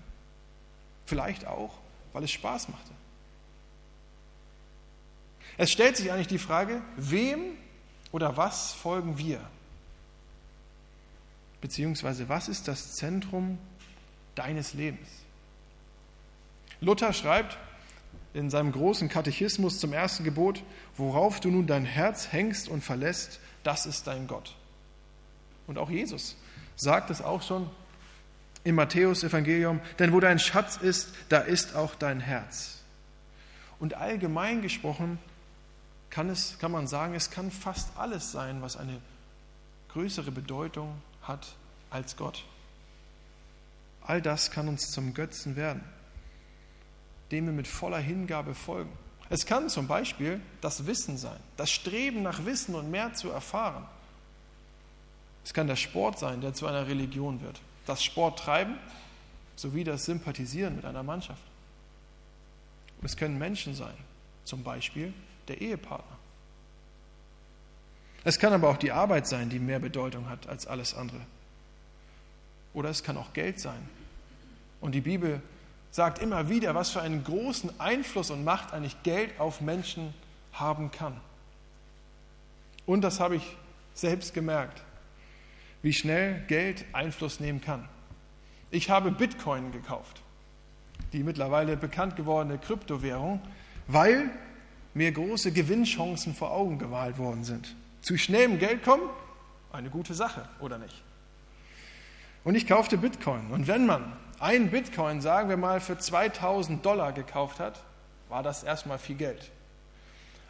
Vielleicht 1.06 1.48
auch, 1.48 1.78
weil 2.12 2.24
es 2.24 2.32
Spaß 2.32 2.68
machte. 2.70 2.92
Es 5.58 5.72
stellt 5.72 5.98
sich 5.98 6.12
eigentlich 6.12 6.28
die 6.28 6.40
Frage, 6.40 6.82
wem 6.96 7.40
oder 8.12 8.38
was 8.38 8.74
folgen 8.74 9.18
wir? 9.18 9.40
Beziehungsweise 11.62 12.28
was 12.30 12.48
ist 12.48 12.68
das 12.68 12.96
Zentrum 12.96 13.58
deines 14.36 14.74
Lebens? 14.74 15.08
Luther 16.82 17.14
schreibt 17.14 17.58
in 18.34 18.50
seinem 18.50 18.72
großen 18.72 19.10
Katechismus 19.10 19.80
zum 19.80 19.94
ersten 19.94 20.24
Gebot, 20.24 20.64
worauf 20.98 21.40
du 21.40 21.50
nun 21.50 21.68
dein 21.68 21.86
Herz 21.86 22.32
hängst 22.32 22.68
und 22.68 22.84
verlässt, 22.84 23.40
das 23.64 23.86
ist 23.86 24.08
dein 24.08 24.28
Gott. 24.28 24.56
Und 25.68 25.78
auch 25.78 25.90
Jesus 25.90 26.36
sagt 26.76 27.10
es 27.12 27.22
auch 27.22 27.42
schon 27.42 27.70
im 28.64 28.76
Matthäus-Evangelium, 28.76 29.80
denn 30.00 30.14
wo 30.14 30.20
dein 30.20 30.40
Schatz 30.40 30.78
ist, 30.78 31.10
da 31.30 31.40
ist 31.40 31.76
auch 31.76 31.96
dein 31.96 32.20
Herz. 32.20 32.82
Und 33.80 33.94
allgemein 33.94 34.62
gesprochen 34.62 35.20
kann, 36.14 36.30
es, 36.30 36.60
kann 36.60 36.72
man 36.72 36.86
sagen, 36.86 37.16
es 37.16 37.32
kann 37.32 37.50
fast 37.50 37.98
alles 37.98 38.32
sein, 38.32 38.62
was 38.62 38.78
eine 38.78 39.02
größere 39.90 40.30
Bedeutung 40.30 41.02
hat 41.24 41.56
als 41.90 42.16
Gott. 42.18 42.46
All 44.04 44.22
das 44.22 44.52
kann 44.52 44.68
uns 44.68 44.92
zum 44.92 45.16
Götzen 45.16 45.56
werden, 45.56 45.84
dem 47.32 47.48
wir 47.48 47.54
mit 47.54 47.68
voller 47.68 47.98
Hingabe 47.98 48.54
folgen. 48.54 48.92
Es 49.32 49.48
kann 49.48 49.70
zum 49.70 49.88
Beispiel 49.88 50.40
das 50.62 50.86
Wissen 50.86 51.18
sein, 51.18 51.40
das 51.58 51.72
Streben 51.72 52.22
nach 52.22 52.46
Wissen 52.46 52.76
und 52.76 52.92
mehr 52.92 53.14
zu 53.14 53.32
erfahren. 53.32 53.88
Es 55.44 55.52
kann 55.52 55.66
der 55.66 55.78
Sport 55.78 56.20
sein, 56.20 56.42
der 56.42 56.54
zu 56.54 56.68
einer 56.68 56.86
Religion 56.86 57.42
wird, 57.42 57.60
das 57.88 58.04
Sporttreiben 58.04 58.78
sowie 59.56 59.84
das 59.84 60.06
Sympathisieren 60.06 60.76
mit 60.76 60.86
einer 60.86 61.02
Mannschaft. 61.02 61.42
Es 63.02 63.18
können 63.18 63.40
Menschen 63.40 63.74
sein, 63.74 63.96
zum 64.46 64.64
Beispiel 64.64 65.12
der 65.48 65.62
Ehepartner. 65.62 66.18
Es 68.24 68.40
kann 68.40 68.54
aber 68.54 68.70
auch 68.70 68.78
die 68.78 68.92
Arbeit 68.92 69.28
sein, 69.28 69.50
die 69.50 69.60
mehr 69.60 69.80
Bedeutung 69.80 70.30
hat 70.30 70.48
als 70.48 70.66
alles 70.66 70.94
andere. 70.94 71.20
Oder 72.74 72.90
es 72.90 73.04
kann 73.04 73.18
auch 73.18 73.34
Geld 73.34 73.60
sein. 73.60 73.90
Und 74.80 74.94
die 74.94 75.02
Bibel 75.02 75.42
sagt 75.92 76.20
immer 76.20 76.50
wieder, 76.50 76.74
was 76.74 76.90
für 76.90 77.02
einen 77.02 77.24
großen 77.24 77.80
Einfluss 77.80 78.32
und 78.32 78.44
Macht 78.44 78.74
eigentlich 78.74 79.02
Geld 79.04 79.40
auf 79.40 79.62
Menschen 79.62 80.14
haben 80.54 80.92
kann. 80.92 81.20
Und 82.86 83.02
das 83.02 83.20
habe 83.20 83.36
ich 83.36 83.58
selbst 83.94 84.34
gemerkt, 84.34 84.82
wie 85.82 85.94
schnell 85.94 86.42
Geld 86.48 86.86
Einfluss 86.94 87.40
nehmen 87.40 87.62
kann. 87.62 87.88
Ich 88.72 88.90
habe 88.90 89.12
Bitcoin 89.12 89.72
gekauft, 89.72 90.22
die 91.12 91.24
mittlerweile 91.24 91.78
bekannt 91.78 92.16
gewordene 92.16 92.58
Kryptowährung, 92.58 93.40
weil 93.88 94.32
mir 94.94 95.12
große 95.12 95.52
Gewinnchancen 95.52 96.36
vor 96.36 96.52
Augen 96.52 96.78
gemalt 96.80 97.18
worden 97.18 97.44
sind. 97.44 97.76
Zu 98.02 98.18
schnellem 98.18 98.60
Geld 98.60 98.84
kommen, 98.84 99.10
eine 99.72 99.90
gute 99.90 100.14
Sache, 100.14 100.48
oder 100.60 100.78
nicht? 100.78 101.04
Und 102.44 102.56
ich 102.56 102.68
kaufte 102.68 102.98
Bitcoin. 102.98 103.52
Und 103.52 103.68
wenn 103.68 103.86
man 103.86 104.14
einen 104.40 104.70
Bitcoin, 104.70 105.22
sagen 105.22 105.50
wir 105.50 105.58
mal, 105.58 105.80
für 105.80 105.98
2000 105.98 106.86
Dollar 106.86 107.14
gekauft 107.14 107.60
hat, 107.60 107.80
war 108.30 108.44
das 108.44 108.64
erstmal 108.64 109.00
viel 109.00 109.16
Geld. 109.16 109.52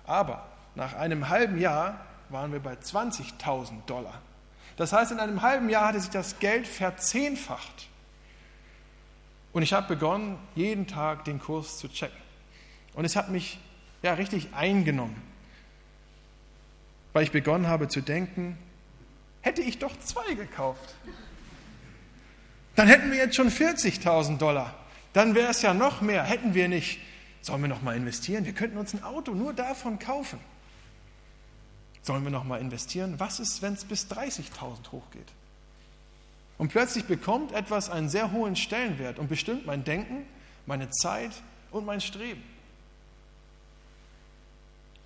Aber 0.05 0.45
nach 0.75 0.95
einem 0.95 1.29
halben 1.29 1.59
Jahr 1.59 1.99
waren 2.29 2.51
wir 2.51 2.59
bei 2.59 2.73
20.000 2.73 3.85
Dollar. 3.85 4.21
Das 4.75 4.91
heißt, 4.91 5.11
in 5.11 5.19
einem 5.19 5.41
halben 5.41 5.69
Jahr 5.69 5.87
hatte 5.89 5.99
sich 5.99 6.09
das 6.09 6.39
Geld 6.39 6.67
verzehnfacht. 6.67 7.89
Und 9.51 9.61
ich 9.61 9.73
habe 9.73 9.87
begonnen, 9.87 10.39
jeden 10.55 10.87
Tag 10.87 11.25
den 11.25 11.39
Kurs 11.39 11.77
zu 11.77 11.87
checken. 11.87 12.17
Und 12.95 13.05
es 13.05 13.15
hat 13.15 13.29
mich 13.29 13.59
ja 14.03 14.13
richtig 14.13 14.53
eingenommen, 14.53 15.19
weil 17.13 17.23
ich 17.23 17.31
begonnen 17.31 17.67
habe 17.67 17.87
zu 17.87 18.01
denken, 18.01 18.57
hätte 19.41 19.61
ich 19.61 19.79
doch 19.79 19.97
zwei 19.99 20.33
gekauft. 20.35 20.95
Dann 22.75 22.87
hätten 22.87 23.11
wir 23.11 23.17
jetzt 23.17 23.35
schon 23.35 23.49
40.000 23.49 24.37
Dollar. 24.37 24.73
Dann 25.13 25.35
wäre 25.35 25.51
es 25.51 25.61
ja 25.61 25.73
noch 25.73 26.01
mehr. 26.01 26.23
Hätten 26.23 26.53
wir 26.53 26.67
nicht, 26.67 26.99
sollen 27.41 27.61
wir 27.61 27.67
noch 27.67 27.81
mal 27.81 27.95
investieren? 27.95 28.45
Wir 28.45 28.53
könnten 28.53 28.77
uns 28.77 28.93
ein 28.93 29.03
Auto 29.03 29.33
nur 29.33 29.53
davon 29.53 29.99
kaufen. 29.99 30.39
Sollen 32.01 32.23
wir 32.23 32.31
noch 32.31 32.43
mal 32.43 32.59
investieren? 32.59 33.15
Was 33.19 33.39
ist, 33.39 33.61
wenn 33.61 33.73
es 33.73 33.85
bis 33.85 34.07
30.000 34.07 34.91
hochgeht? 34.91 35.31
Und 36.57 36.69
plötzlich 36.69 37.05
bekommt 37.05 37.51
etwas 37.51 37.89
einen 37.89 38.09
sehr 38.09 38.31
hohen 38.31 38.55
Stellenwert 38.55 39.19
und 39.19 39.29
bestimmt 39.29 39.65
mein 39.65 39.83
Denken, 39.83 40.25
meine 40.65 40.89
Zeit 40.89 41.31
und 41.71 41.85
mein 41.85 42.01
Streben. 42.01 42.43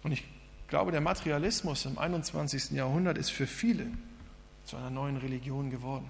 Und 0.07 0.13
ich 0.13 0.23
glaube, 0.69 0.93
der 0.93 1.01
Materialismus 1.01 1.85
im 1.85 1.97
21. 1.97 2.71
Jahrhundert 2.71 3.17
ist 3.17 3.29
für 3.29 3.45
viele 3.45 3.87
zu 4.63 4.77
einer 4.77 4.89
neuen 4.89 5.17
Religion 5.17 5.69
geworden 5.69 6.09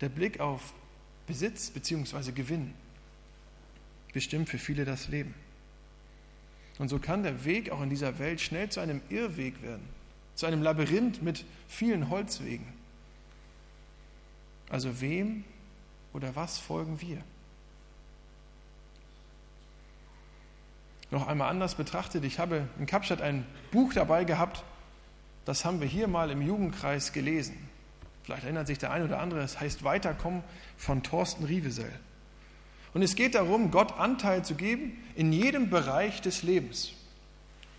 der 0.00 0.08
Blick 0.08 0.40
auf 0.40 0.74
Besitz 1.28 1.70
bzw. 1.70 2.32
Gewinn 2.32 2.74
bestimmt 4.12 4.48
für 4.48 4.58
viele 4.58 4.84
das 4.84 5.06
Leben. 5.06 5.32
Und 6.80 6.88
so 6.88 6.98
kann 6.98 7.22
der 7.22 7.44
Weg 7.44 7.70
auch 7.70 7.82
in 7.82 7.88
dieser 7.88 8.18
Welt 8.18 8.40
schnell 8.40 8.68
zu 8.68 8.80
einem 8.80 9.00
Irrweg 9.10 9.62
werden, 9.62 9.88
zu 10.34 10.46
einem 10.46 10.60
Labyrinth 10.60 11.22
mit 11.22 11.44
vielen 11.68 12.10
Holzwegen. 12.10 12.66
Also 14.70 15.00
wem 15.00 15.44
oder 16.12 16.34
was 16.34 16.58
folgen 16.58 17.00
wir? 17.00 17.22
Noch 21.10 21.26
einmal 21.26 21.50
anders 21.50 21.74
betrachtet, 21.74 22.24
ich 22.24 22.38
habe 22.38 22.68
in 22.78 22.86
Kapstadt 22.86 23.20
ein 23.20 23.44
Buch 23.72 23.92
dabei 23.92 24.24
gehabt, 24.24 24.62
das 25.44 25.64
haben 25.64 25.80
wir 25.80 25.88
hier 25.88 26.06
mal 26.06 26.30
im 26.30 26.42
Jugendkreis 26.42 27.12
gelesen. 27.12 27.56
Vielleicht 28.22 28.44
erinnert 28.44 28.68
sich 28.68 28.78
der 28.78 28.92
eine 28.92 29.06
oder 29.06 29.18
andere, 29.18 29.40
es 29.40 29.58
heißt 29.58 29.82
Weiterkommen 29.82 30.44
von 30.76 31.02
Thorsten 31.02 31.44
Rievesell. 31.44 31.92
Und 32.94 33.02
es 33.02 33.16
geht 33.16 33.34
darum, 33.34 33.70
Gott 33.70 33.98
Anteil 33.98 34.44
zu 34.44 34.54
geben 34.54 34.92
in 35.16 35.32
jedem 35.32 35.70
Bereich 35.70 36.20
des 36.20 36.42
Lebens. 36.42 36.92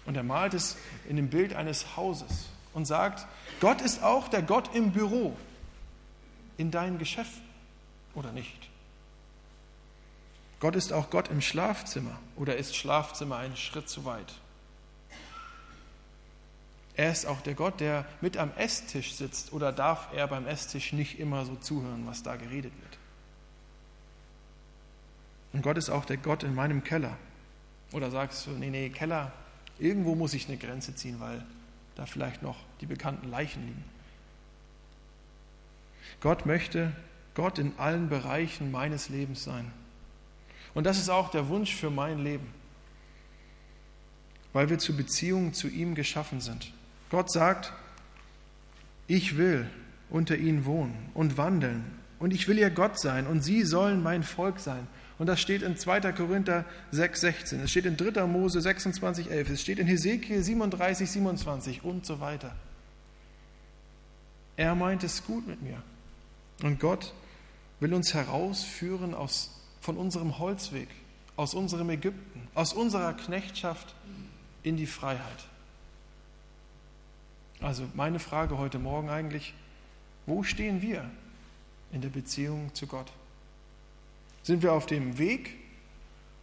Und 0.06 0.18
er 0.18 0.24
malt 0.24 0.54
es 0.54 0.78
in 1.08 1.16
dem 1.16 1.30
Bild 1.30 1.54
eines 1.54 1.96
Hauses 1.96 2.50
und 2.74 2.86
sagt, 2.86 3.28
Gott 3.60 3.82
ist 3.82 4.04
auch 4.04 4.28
der 4.28 4.42
Gott 4.42 4.74
im 4.76 4.92
Büro, 4.92 5.38
in 6.58 6.72
deinen 6.72 6.98
Geschäften 6.98 7.44
oder 8.16 8.32
nicht. 8.32 8.71
Gott 10.62 10.76
ist 10.76 10.94
auch 10.94 11.10
Gott 11.10 11.28
im 11.30 11.42
Schlafzimmer 11.42 12.18
oder 12.38 12.56
ist 12.56 12.76
Schlafzimmer 12.76 13.38
ein 13.38 13.58
Schritt 13.58 13.90
zu 13.90 14.06
weit? 14.06 14.32
Er 16.96 17.12
ist 17.12 17.26
auch 17.26 17.42
der 17.42 17.56
Gott, 17.56 17.80
der 17.80 18.06
mit 18.22 18.38
am 18.38 18.52
Esstisch 18.56 19.16
sitzt 19.16 19.54
oder 19.54 19.72
darf 19.72 20.10
er 20.14 20.28
beim 20.28 20.46
Esstisch 20.46 20.94
nicht 20.94 21.20
immer 21.20 21.46
so 21.46 21.56
zuhören, 21.56 22.06
was 22.06 22.22
da 22.22 22.36
geredet 22.36 22.74
wird. 22.80 22.98
Und 25.54 25.64
Gott 25.64 25.78
ist 25.78 25.90
auch 25.90 26.06
der 26.06 26.18
Gott 26.18 26.44
in 26.44 26.54
meinem 26.54 26.84
Keller. 26.84 27.18
Oder 27.92 28.12
sagst 28.12 28.46
du, 28.46 28.52
nee, 28.52 28.70
nee, 28.70 28.90
Keller, 28.90 29.32
irgendwo 29.80 30.14
muss 30.14 30.36
ich 30.36 30.48
eine 30.48 30.58
Grenze 30.58 30.96
ziehen, 30.96 31.20
weil 31.20 31.44
da 31.96 32.06
vielleicht 32.06 32.44
noch 32.44 32.58
die 32.82 32.86
bekannten 32.86 33.32
Leichen 33.32 33.66
liegen. 33.66 33.84
Gott 36.20 36.46
möchte 36.46 36.92
Gott 37.34 37.58
in 37.58 37.74
allen 37.80 38.10
Bereichen 38.10 38.70
meines 38.70 39.10
Lebens 39.10 39.44
sein. 39.44 39.74
Und 40.74 40.86
das 40.86 40.98
ist 40.98 41.10
auch 41.10 41.30
der 41.30 41.48
Wunsch 41.50 41.76
für 41.76 41.90
mein 41.90 42.24
Leben, 42.24 42.48
weil 44.54 44.70
wir 44.70 44.80
zu 44.80 44.96
Beziehungen 44.96 45.54
zu 45.54 45.68
ihm 45.68 45.96
geschaffen 45.96 46.42
sind. 46.42 46.74
Gott 47.10 47.32
sagt, 47.32 47.74
ich 49.08 49.38
will 49.38 49.70
unter 50.10 50.38
ihnen 50.38 50.66
wohnen 50.66 51.10
und 51.14 51.38
wandeln 51.38 51.84
und 52.20 52.34
ich 52.34 52.48
will 52.48 52.58
ihr 52.58 52.70
Gott 52.70 53.00
sein 53.00 53.28
und 53.28 53.44
sie 53.44 53.64
sollen 53.64 54.02
mein 54.02 54.24
Volk 54.24 54.60
sein. 54.60 54.88
Und 55.20 55.28
das 55.28 55.40
steht 55.40 55.62
in 55.62 55.78
2. 55.78 56.14
Korinther 56.14 56.66
6, 56.92 57.22
16, 57.22 57.60
es 57.60 57.72
steht 57.72 57.86
in 57.86 57.98
3. 57.98 58.26
Mose 58.26 58.62
26, 58.62 59.30
11, 59.30 59.50
es 59.52 59.62
steht 59.62 59.78
in 59.78 59.88
Hesekiel 59.88 60.42
37, 60.42 61.12
27 61.12 61.84
und 61.84 62.06
so 62.06 62.20
weiter. 62.20 62.56
Er 64.58 64.76
meint 64.76 65.04
es 65.04 65.24
gut 65.26 65.48
mit 65.48 65.62
mir. 65.62 65.82
Und 66.64 66.80
Gott 66.80 67.14
will 67.80 67.94
uns 67.94 68.14
herausführen 68.14 69.14
aus, 69.14 69.61
von 69.82 69.98
unserem 69.98 70.38
Holzweg, 70.40 70.88
aus 71.36 71.54
unserem 71.54 71.90
Ägypten, 71.90 72.48
aus 72.54 72.74
unserer 72.74 73.14
Knechtschaft 73.14 73.94
in 74.64 74.78
die 74.78 74.86
Freiheit. 74.86 75.48
Also 77.60 77.88
meine 77.94 78.20
Frage 78.20 78.58
heute 78.58 78.80
Morgen 78.80 79.10
eigentlich, 79.10 79.54
wo 80.26 80.44
stehen 80.44 80.82
wir 80.82 81.10
in 81.92 82.02
der 82.02 82.10
Beziehung 82.10 82.74
zu 82.74 82.88
Gott? 82.88 83.12
Sind 84.44 84.64
wir 84.64 84.74
auf 84.74 84.86
dem 84.86 85.18
Weg 85.18 85.56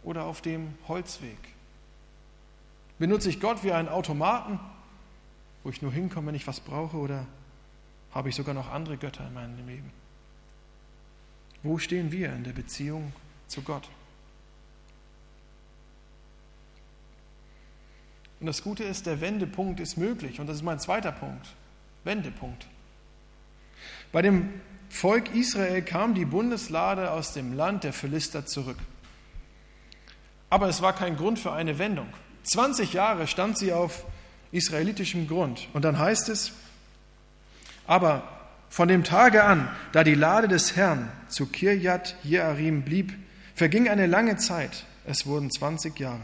oder 0.03 0.25
auf 0.25 0.41
dem 0.41 0.73
Holzweg? 0.87 1.37
Benutze 2.97 3.29
ich 3.29 3.39
Gott 3.39 3.63
wie 3.63 3.71
einen 3.71 3.87
Automaten, 3.87 4.59
wo 5.63 5.69
ich 5.69 5.81
nur 5.81 5.91
hinkomme, 5.91 6.27
wenn 6.27 6.35
ich 6.35 6.47
was 6.47 6.59
brauche, 6.59 6.97
oder 6.97 7.25
habe 8.11 8.29
ich 8.29 8.35
sogar 8.35 8.53
noch 8.53 8.69
andere 8.69 8.97
Götter 8.97 9.25
in 9.27 9.33
meinem 9.33 9.67
Leben? 9.67 9.91
Wo 11.63 11.77
stehen 11.77 12.11
wir 12.11 12.33
in 12.33 12.43
der 12.43 12.53
Beziehung 12.53 13.11
zu 13.49 13.61
Gott? 13.61 13.89
Und 18.39 18.47
das 18.47 18.63
Gute 18.63 18.83
ist, 18.83 19.05
der 19.05 19.19
Wendepunkt 19.19 19.79
ist 19.79 19.97
möglich. 19.97 20.39
Und 20.39 20.47
das 20.47 20.57
ist 20.57 20.63
mein 20.63 20.79
zweiter 20.79 21.11
Punkt. 21.11 21.47
Wendepunkt. 22.03 22.65
Bei 24.11 24.21
dem 24.21 24.61
Volk 24.89 25.35
Israel 25.35 25.81
kam 25.81 26.15
die 26.15 26.25
Bundeslade 26.25 27.11
aus 27.11 27.33
dem 27.33 27.53
Land 27.53 27.83
der 27.83 27.93
Philister 27.93 28.45
zurück. 28.45 28.77
Aber 30.49 30.67
es 30.67 30.81
war 30.81 30.93
kein 30.93 31.17
Grund 31.17 31.37
für 31.37 31.51
eine 31.51 31.77
Wendung. 31.77 32.07
20 32.43 32.93
Jahre 32.93 33.27
stand 33.27 33.57
sie 33.57 33.73
auf 33.73 34.05
israelitischem 34.51 35.27
Grund. 35.27 35.67
Und 35.73 35.83
dann 35.83 35.99
heißt 35.99 36.29
es, 36.29 36.53
aber 37.85 38.23
von 38.69 38.87
dem 38.87 39.03
Tage 39.03 39.43
an, 39.43 39.69
da 39.91 40.03
die 40.03 40.15
Lade 40.15 40.47
des 40.47 40.75
Herrn 40.75 41.11
zu 41.27 41.47
Kirjat 41.47 42.15
Jearim 42.23 42.83
blieb, 42.83 43.13
verging 43.59 43.89
eine 43.89 44.05
lange 44.05 44.37
Zeit, 44.37 44.85
es 45.05 45.25
wurden 45.25 45.51
20 45.51 45.99
Jahre. 45.99 46.23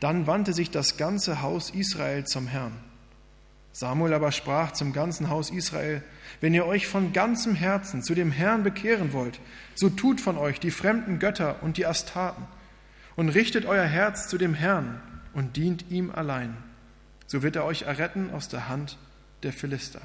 Dann 0.00 0.26
wandte 0.26 0.52
sich 0.52 0.72
das 0.72 0.96
ganze 0.96 1.40
Haus 1.40 1.70
Israel 1.70 2.24
zum 2.24 2.48
Herrn. 2.48 2.76
Samuel 3.70 4.12
aber 4.12 4.32
sprach 4.32 4.72
zum 4.72 4.92
ganzen 4.92 5.30
Haus 5.30 5.50
Israel, 5.50 6.02
wenn 6.40 6.52
ihr 6.52 6.66
euch 6.66 6.88
von 6.88 7.12
ganzem 7.12 7.54
Herzen 7.54 8.02
zu 8.02 8.16
dem 8.16 8.32
Herrn 8.32 8.64
bekehren 8.64 9.12
wollt, 9.12 9.38
so 9.76 9.88
tut 9.88 10.20
von 10.20 10.36
euch 10.36 10.58
die 10.58 10.72
fremden 10.72 11.20
Götter 11.20 11.62
und 11.62 11.76
die 11.76 11.86
Astaten 11.86 12.42
und 13.14 13.28
richtet 13.28 13.64
euer 13.64 13.86
Herz 13.86 14.26
zu 14.26 14.36
dem 14.36 14.54
Herrn 14.54 15.00
und 15.34 15.56
dient 15.56 15.92
ihm 15.92 16.10
allein. 16.10 16.56
So 17.28 17.44
wird 17.44 17.54
er 17.54 17.64
euch 17.64 17.82
erretten 17.82 18.30
aus 18.34 18.48
der 18.48 18.68
Hand 18.68 18.98
der 19.44 19.52
Philister. 19.52 20.00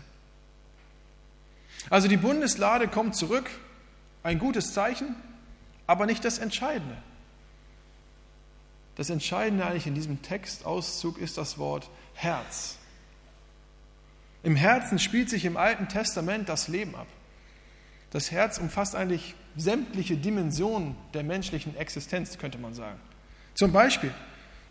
Also 1.90 2.08
die 2.08 2.18
Bundeslade 2.18 2.88
kommt 2.88 3.16
zurück, 3.16 3.50
ein 4.22 4.38
gutes 4.38 4.74
Zeichen, 4.74 5.16
aber 5.88 6.06
nicht 6.06 6.24
das 6.24 6.38
Entscheidende. 6.38 6.98
Das 8.96 9.10
Entscheidende 9.10 9.66
eigentlich 9.66 9.88
in 9.88 9.96
diesem 9.96 10.22
Textauszug 10.22 11.18
ist 11.18 11.38
das 11.38 11.58
Wort 11.58 11.90
Herz. 12.14 12.78
Im 14.44 14.56
Herzen 14.56 15.00
spielt 15.00 15.30
sich 15.30 15.46
im 15.46 15.58
Alten 15.58 15.88
Testament 15.88 16.50
das 16.50 16.68
Leben 16.68 16.96
ab. 16.96 17.08
Das 18.12 18.32
Herz 18.32 18.58
umfasst 18.58 18.96
eigentlich 18.96 19.36
sämtliche 19.56 20.18
Dimensionen 20.18 20.96
der 21.14 21.24
menschlichen 21.24 21.76
Existenz, 21.76 22.38
könnte 22.38 22.58
man 22.58 22.74
sagen. 22.74 23.00
Zum 23.56 23.72
Beispiel, 23.72 24.14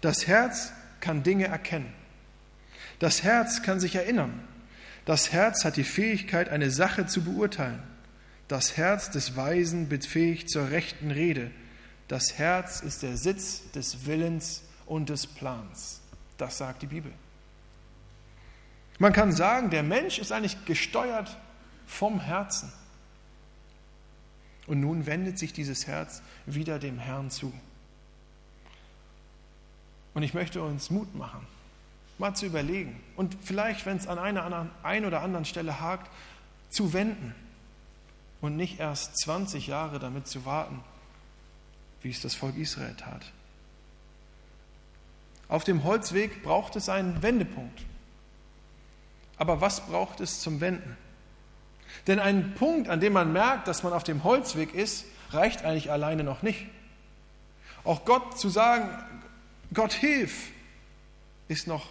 das 0.00 0.26
Herz 0.26 0.73
kann 1.00 1.23
Dinge 1.23 1.46
erkennen. 1.46 1.92
Das 2.99 3.23
Herz 3.23 3.62
kann 3.62 3.80
sich 3.80 3.94
erinnern. 3.94 4.42
Das 5.04 5.32
Herz 5.32 5.64
hat 5.64 5.76
die 5.76 5.85
Fähigkeit, 5.85 6.49
eine 6.49 6.70
Sache 6.70 7.06
zu 7.06 7.23
beurteilen. 7.23 7.82
Das 8.48 8.76
Herz 8.76 9.10
des 9.10 9.36
Weisen 9.36 9.88
befähigt 9.88 10.48
zur 10.50 10.70
rechten 10.70 11.10
Rede. 11.10 11.50
Das 12.08 12.38
Herz 12.38 12.80
ist 12.80 13.02
der 13.02 13.16
Sitz 13.16 13.70
des 13.72 14.06
Willens 14.06 14.62
und 14.86 15.08
des 15.08 15.26
Plans. 15.26 16.00
Das 16.38 16.58
sagt 16.58 16.82
die 16.82 16.86
Bibel. 16.86 17.12
Man 18.98 19.12
kann 19.12 19.32
sagen, 19.32 19.70
der 19.70 19.82
Mensch 19.82 20.18
ist 20.18 20.30
eigentlich 20.32 20.64
gesteuert 20.64 21.36
vom 21.86 22.20
Herzen. 22.20 22.72
Und 24.66 24.80
nun 24.80 25.06
wendet 25.06 25.38
sich 25.38 25.52
dieses 25.52 25.86
Herz 25.86 26.22
wieder 26.46 26.78
dem 26.78 26.98
Herrn 26.98 27.30
zu. 27.30 27.52
Und 30.14 30.22
ich 30.22 30.34
möchte 30.34 30.62
uns 30.62 30.90
Mut 30.90 31.14
machen, 31.14 31.46
mal 32.18 32.34
zu 32.34 32.46
überlegen 32.46 32.98
und 33.16 33.36
vielleicht, 33.42 33.84
wenn 33.84 33.98
es 33.98 34.06
an 34.06 34.18
einer 34.18 34.70
ein 34.82 35.04
oder 35.04 35.20
anderen 35.20 35.44
Stelle 35.44 35.80
hakt, 35.80 36.10
zu 36.70 36.92
wenden 36.94 37.34
und 38.40 38.57
nicht 38.57 38.81
erst 38.81 39.19
20 39.19 39.66
Jahre 39.66 39.99
damit 39.99 40.26
zu 40.26 40.45
warten, 40.45 40.83
wie 42.02 42.11
es 42.11 42.21
das 42.21 42.35
Volk 42.35 42.57
Israel 42.57 42.95
tat. 42.95 43.33
Auf 45.49 45.64
dem 45.64 45.85
Holzweg 45.85 46.43
braucht 46.43 46.76
es 46.76 46.88
einen 46.88 47.23
Wendepunkt. 47.23 47.85
Aber 49.38 49.61
was 49.61 49.87
braucht 49.87 50.21
es 50.21 50.40
zum 50.40 50.61
Wenden? 50.61 50.97
Denn 52.07 52.19
ein 52.19 52.55
Punkt, 52.55 52.88
an 52.88 53.00
dem 53.00 53.12
man 53.12 53.33
merkt, 53.33 53.69
dass 53.69 53.83
man 53.83 53.93
auf 53.93 54.05
dem 54.05 54.25
Holzweg 54.25 54.75
ist, 54.75 55.05
reicht 55.31 55.64
eigentlich 55.64 55.90
alleine 55.90 56.25
noch 56.25 56.43
nicht. 56.43 56.66
Auch 57.85 58.05
Gott 58.05 58.38
zu 58.38 58.49
sagen, 58.49 58.88
Gott 59.73 59.93
hilf, 59.93 60.50
ist 61.49 61.66
noch 61.66 61.87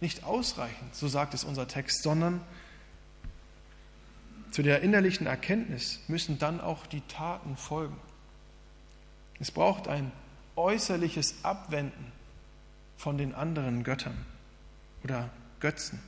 nicht 0.00 0.24
ausreichend, 0.24 0.94
so 0.94 1.08
sagt 1.08 1.34
es 1.34 1.44
unser 1.44 1.66
Text, 1.66 2.02
sondern 2.02 2.40
zu 4.58 4.64
der 4.64 4.82
innerlichen 4.82 5.28
Erkenntnis 5.28 6.00
müssen 6.08 6.40
dann 6.40 6.60
auch 6.60 6.84
die 6.88 7.02
Taten 7.02 7.56
folgen. 7.56 7.94
Es 9.38 9.52
braucht 9.52 9.86
ein 9.86 10.10
äußerliches 10.56 11.44
Abwenden 11.44 12.10
von 12.96 13.16
den 13.18 13.36
anderen 13.36 13.84
Göttern 13.84 14.16
oder 15.04 15.30
Götzen. 15.60 16.00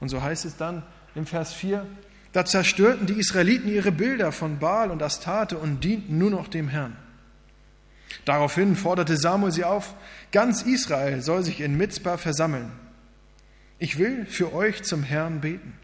Und 0.00 0.10
so 0.10 0.20
heißt 0.20 0.44
es 0.44 0.58
dann 0.58 0.82
im 1.14 1.24
Vers 1.24 1.54
4, 1.54 1.86
da 2.32 2.44
zerstörten 2.44 3.06
die 3.06 3.18
Israeliten 3.18 3.70
ihre 3.70 3.90
Bilder 3.90 4.32
von 4.32 4.58
Baal 4.58 4.90
und 4.90 5.02
Astarte 5.02 5.56
und 5.56 5.82
dienten 5.82 6.18
nur 6.18 6.30
noch 6.30 6.48
dem 6.48 6.68
Herrn. 6.68 6.94
Daraufhin 8.26 8.76
forderte 8.76 9.16
Samuel 9.16 9.50
sie 9.50 9.64
auf, 9.64 9.94
ganz 10.30 10.60
Israel 10.60 11.22
soll 11.22 11.42
sich 11.42 11.62
in 11.62 11.78
Mitzbah 11.78 12.18
versammeln. 12.18 12.70
Ich 13.78 13.96
will 13.96 14.26
für 14.26 14.52
euch 14.52 14.82
zum 14.82 15.02
Herrn 15.02 15.40
beten. 15.40 15.78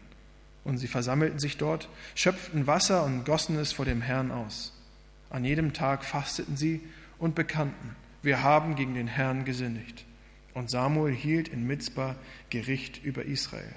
Und 0.69 0.77
sie 0.77 0.87
versammelten 0.87 1.39
sich 1.39 1.57
dort, 1.57 1.89
schöpften 2.13 2.67
Wasser 2.67 3.03
und 3.03 3.25
gossen 3.25 3.57
es 3.57 3.71
vor 3.71 3.85
dem 3.85 4.01
Herrn 4.01 4.29
aus. 4.29 4.71
An 5.31 5.43
jedem 5.43 5.73
Tag 5.73 6.05
fasteten 6.05 6.57
sie 6.57 6.81
und 7.17 7.33
bekannten, 7.33 7.95
wir 8.21 8.43
haben 8.43 8.75
gegen 8.75 8.93
den 8.93 9.07
Herrn 9.07 9.45
gesündigt. 9.45 10.05
Und 10.53 10.69
Samuel 10.69 11.11
hielt 11.11 11.47
in 11.47 11.65
Mitzbah 11.65 12.15
Gericht 12.51 13.03
über 13.03 13.25
Israel. 13.25 13.73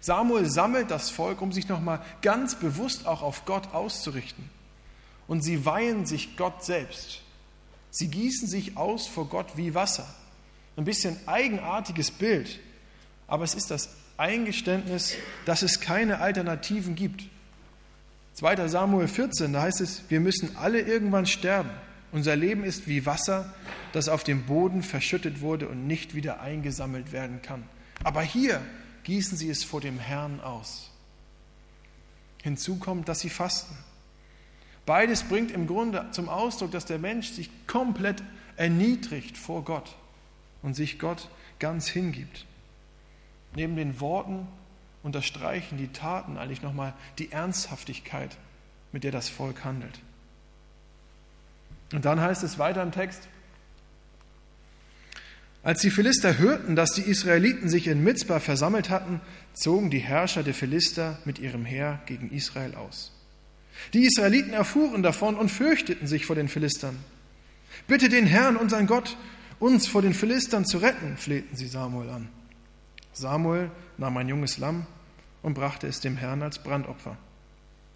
Samuel 0.00 0.50
sammelt 0.50 0.90
das 0.90 1.10
Volk, 1.10 1.42
um 1.42 1.52
sich 1.52 1.68
nochmal 1.68 2.04
ganz 2.22 2.56
bewusst 2.56 3.06
auch 3.06 3.22
auf 3.22 3.44
Gott 3.44 3.72
auszurichten. 3.72 4.50
Und 5.28 5.42
sie 5.42 5.64
weihen 5.64 6.06
sich 6.06 6.36
Gott 6.36 6.64
selbst. 6.64 7.22
Sie 7.92 8.08
gießen 8.08 8.48
sich 8.48 8.76
aus 8.76 9.06
vor 9.06 9.28
Gott 9.28 9.56
wie 9.56 9.76
Wasser. 9.76 10.12
Ein 10.76 10.84
bisschen 10.86 11.16
eigenartiges 11.28 12.10
Bild, 12.10 12.58
aber 13.28 13.44
es 13.44 13.54
ist 13.54 13.70
das 13.70 13.99
Eingeständnis, 14.20 15.16
dass 15.46 15.62
es 15.62 15.80
keine 15.80 16.20
Alternativen 16.20 16.94
gibt. 16.94 17.24
2. 18.34 18.68
Samuel 18.68 19.08
14, 19.08 19.52
da 19.52 19.62
heißt 19.62 19.80
es, 19.80 20.02
wir 20.08 20.20
müssen 20.20 20.56
alle 20.56 20.80
irgendwann 20.80 21.26
sterben. 21.26 21.70
Unser 22.12 22.36
Leben 22.36 22.62
ist 22.62 22.86
wie 22.86 23.06
Wasser, 23.06 23.54
das 23.92 24.08
auf 24.08 24.22
dem 24.22 24.44
Boden 24.44 24.82
verschüttet 24.82 25.40
wurde 25.40 25.68
und 25.68 25.86
nicht 25.86 26.14
wieder 26.14 26.40
eingesammelt 26.40 27.12
werden 27.12 27.40
kann. 27.40 27.64
Aber 28.04 28.22
hier 28.22 28.60
gießen 29.04 29.38
sie 29.38 29.48
es 29.48 29.64
vor 29.64 29.80
dem 29.80 29.98
Herrn 29.98 30.40
aus. 30.40 30.90
Hinzu 32.42 32.78
kommt, 32.78 33.08
dass 33.08 33.20
sie 33.20 33.30
fasten. 33.30 33.76
Beides 34.86 35.22
bringt 35.22 35.50
im 35.50 35.66
Grunde 35.66 36.06
zum 36.10 36.28
Ausdruck, 36.28 36.72
dass 36.72 36.84
der 36.84 36.98
Mensch 36.98 37.30
sich 37.30 37.50
komplett 37.66 38.22
erniedrigt 38.56 39.38
vor 39.38 39.64
Gott 39.64 39.96
und 40.62 40.74
sich 40.74 40.98
Gott 40.98 41.28
ganz 41.58 41.88
hingibt. 41.88 42.44
Neben 43.54 43.76
den 43.76 44.00
Worten 44.00 44.46
unterstreichen 45.02 45.78
die 45.78 45.88
Taten 45.88 46.36
eigentlich 46.36 46.62
nochmal 46.62 46.94
die 47.18 47.32
Ernsthaftigkeit, 47.32 48.36
mit 48.92 49.04
der 49.04 49.12
das 49.12 49.28
Volk 49.28 49.64
handelt. 49.64 50.00
Und 51.92 52.04
dann 52.04 52.20
heißt 52.20 52.42
es 52.42 52.58
weiter 52.58 52.82
im 52.82 52.92
Text, 52.92 53.28
als 55.62 55.82
die 55.82 55.90
Philister 55.90 56.38
hörten, 56.38 56.74
dass 56.74 56.92
die 56.92 57.02
Israeliten 57.02 57.68
sich 57.68 57.86
in 57.86 58.02
Mitzbah 58.02 58.40
versammelt 58.40 58.88
hatten, 58.88 59.20
zogen 59.52 59.90
die 59.90 59.98
Herrscher 59.98 60.42
der 60.42 60.54
Philister 60.54 61.18
mit 61.26 61.38
ihrem 61.38 61.66
Heer 61.66 62.00
gegen 62.06 62.30
Israel 62.30 62.74
aus. 62.76 63.12
Die 63.92 64.06
Israeliten 64.06 64.54
erfuhren 64.54 65.02
davon 65.02 65.36
und 65.36 65.50
fürchteten 65.50 66.06
sich 66.06 66.24
vor 66.24 66.36
den 66.36 66.48
Philistern. 66.48 66.96
Bitte 67.86 68.08
den 68.08 68.26
Herrn, 68.26 68.56
unseren 68.56 68.86
Gott, 68.86 69.16
uns 69.58 69.86
vor 69.86 70.00
den 70.00 70.14
Philistern 70.14 70.64
zu 70.64 70.78
retten, 70.78 71.18
flehten 71.18 71.54
sie 71.56 71.66
Samuel 71.66 72.08
an. 72.08 72.28
Samuel 73.20 73.70
nahm 73.98 74.16
ein 74.16 74.28
junges 74.28 74.58
Lamm 74.58 74.86
und 75.42 75.54
brachte 75.54 75.86
es 75.86 76.00
dem 76.00 76.16
Herrn 76.16 76.42
als 76.42 76.58
Brandopfer. 76.58 77.16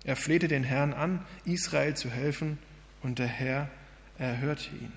Er 0.05 0.17
flehte 0.17 0.49
den 0.49 0.65
Herrn 0.65 0.93
an, 0.93 1.25
Israel 1.45 1.95
zu 1.95 2.11
helfen, 2.11 2.59
und 3.03 3.19
der 3.19 3.27
Herr 3.27 3.69
erhörte 4.19 4.71
ihn. 4.71 4.93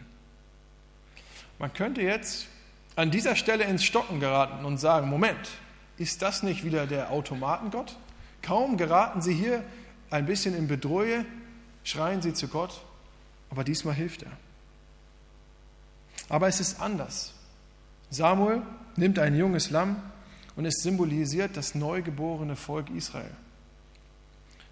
Man 1.60 1.74
könnte 1.74 2.02
jetzt 2.02 2.48
an 2.96 3.12
dieser 3.12 3.36
Stelle 3.36 3.66
ins 3.66 3.84
Stocken 3.84 4.20
geraten 4.20 4.64
und 4.66 4.78
sagen, 4.78 5.10
Moment, 5.10 5.50
ist 5.98 6.22
das 6.22 6.44
nicht 6.44 6.64
wieder 6.64 6.88
der 6.88 7.12
Automatengott? 7.12 7.98
Kaum 8.42 8.78
geraten 8.78 9.22
sie 9.22 9.34
hier 9.34 9.64
ein 10.10 10.26
bisschen 10.26 10.56
in 10.56 10.68
Bedrohung, 10.68 11.26
schreien 11.84 12.22
sie 12.22 12.34
zu 12.34 12.48
Gott, 12.48 12.82
aber 13.50 13.64
diesmal 13.64 13.94
hilft 13.94 14.24
er. 14.24 14.32
Aber 16.30 16.48
es 16.48 16.60
ist 16.60 16.82
anders. 16.82 17.34
Samuel 18.10 18.62
nimmt 18.96 19.20
ein 19.20 19.36
junges 19.36 19.70
Lamm 19.70 20.02
und 20.58 20.66
es 20.66 20.82
symbolisiert 20.82 21.56
das 21.56 21.76
neugeborene 21.76 22.56
Volk 22.56 22.90
Israel. 22.90 23.32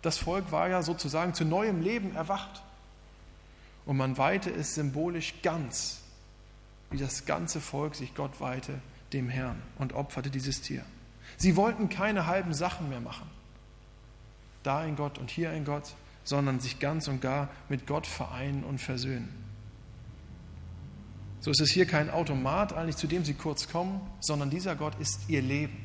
Das 0.01 0.17
Volk 0.17 0.51
war 0.51 0.67
ja 0.67 0.83
sozusagen 0.83 1.33
zu 1.33 1.45
neuem 1.45 1.81
Leben 1.81 2.15
erwacht 2.15 2.61
und 3.85 3.95
man 3.95 4.17
weihte 4.17 4.49
es 4.49 4.75
symbolisch 4.75 5.35
ganz 5.41 6.01
wie 6.89 6.97
das 6.97 7.25
ganze 7.25 7.61
Volk 7.61 7.95
sich 7.95 8.13
Gott 8.13 8.39
weihte, 8.39 8.79
dem 9.13 9.29
Herrn, 9.29 9.61
und 9.77 9.93
opferte 9.93 10.29
dieses 10.29 10.61
Tier. 10.61 10.83
Sie 11.37 11.55
wollten 11.55 11.89
keine 11.89 12.27
halben 12.27 12.53
Sachen 12.53 12.89
mehr 12.89 13.01
machen. 13.01 13.27
Da 14.63 14.79
ein 14.79 14.95
Gott 14.95 15.17
und 15.17 15.29
hier 15.29 15.49
ein 15.49 15.65
Gott, 15.65 15.95
sondern 16.23 16.59
sich 16.59 16.79
ganz 16.79 17.07
und 17.07 17.21
gar 17.21 17.49
mit 17.69 17.87
Gott 17.87 18.07
vereinen 18.07 18.63
und 18.63 18.79
versöhnen. 18.79 19.44
So 21.45 21.51
ist 21.51 21.61
es 21.61 21.69
hier 21.69 21.85
kein 21.85 22.09
Automat, 22.09 22.73
eigentlich 22.73 22.95
zu 22.95 23.05
dem 23.05 23.23
sie 23.23 23.35
kurz 23.35 23.69
kommen, 23.69 24.01
sondern 24.19 24.49
dieser 24.49 24.75
Gott 24.75 24.99
ist 24.99 25.29
ihr 25.29 25.43
Leben. 25.43 25.77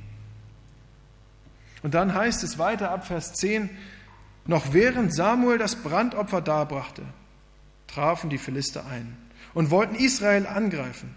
Und 1.82 1.92
dann 1.92 2.14
heißt 2.14 2.42
es 2.44 2.56
weiter 2.56 2.90
ab 2.90 3.06
Vers 3.06 3.34
10, 3.34 3.68
noch 4.46 4.72
während 4.72 5.14
Samuel 5.14 5.58
das 5.58 5.76
Brandopfer 5.76 6.40
darbrachte, 6.40 7.02
trafen 7.88 8.30
die 8.30 8.38
Philister 8.38 8.86
ein 8.86 9.18
und 9.52 9.70
wollten 9.70 9.96
Israel 9.96 10.46
angreifen. 10.46 11.14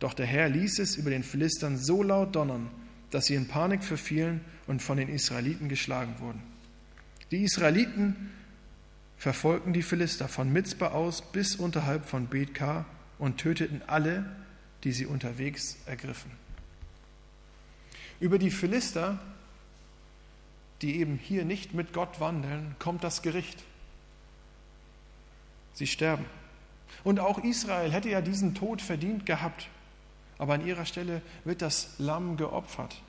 Doch 0.00 0.12
der 0.12 0.26
Herr 0.26 0.48
ließ 0.48 0.80
es 0.80 0.96
über 0.96 1.10
den 1.10 1.22
Philistern 1.22 1.76
so 1.76 2.02
laut 2.02 2.34
donnern, 2.34 2.70
dass 3.12 3.26
sie 3.26 3.36
in 3.36 3.46
Panik 3.46 3.84
verfielen 3.84 4.40
und 4.66 4.82
von 4.82 4.96
den 4.96 5.08
Israeliten 5.08 5.68
geschlagen 5.68 6.16
wurden. 6.18 6.42
Die 7.30 7.44
Israeliten 7.44 8.32
verfolgten 9.18 9.72
die 9.72 9.82
Philister 9.82 10.26
von 10.26 10.52
Mitzbah 10.52 10.88
aus 10.88 11.22
bis 11.30 11.54
unterhalb 11.54 12.06
von 12.06 12.26
Bethkar 12.26 12.86
und 13.18 13.38
töteten 13.38 13.82
alle, 13.86 14.24
die 14.84 14.92
sie 14.92 15.06
unterwegs 15.06 15.78
ergriffen. 15.86 16.30
Über 18.20 18.38
die 18.38 18.50
Philister, 18.50 19.18
die 20.82 20.98
eben 21.00 21.18
hier 21.18 21.44
nicht 21.44 21.74
mit 21.74 21.92
Gott 21.92 22.20
wandeln, 22.20 22.76
kommt 22.78 23.04
das 23.04 23.22
Gericht. 23.22 23.64
Sie 25.72 25.86
sterben. 25.86 26.24
Und 27.02 27.20
auch 27.20 27.38
Israel 27.38 27.90
hätte 27.90 28.08
ja 28.08 28.20
diesen 28.20 28.54
Tod 28.54 28.80
verdient 28.80 29.26
gehabt. 29.26 29.68
Aber 30.38 30.54
an 30.54 30.66
ihrer 30.66 30.84
Stelle 30.84 31.22
wird 31.44 31.62
das 31.62 31.94
Lamm 31.98 32.36
geopfert. 32.36 33.00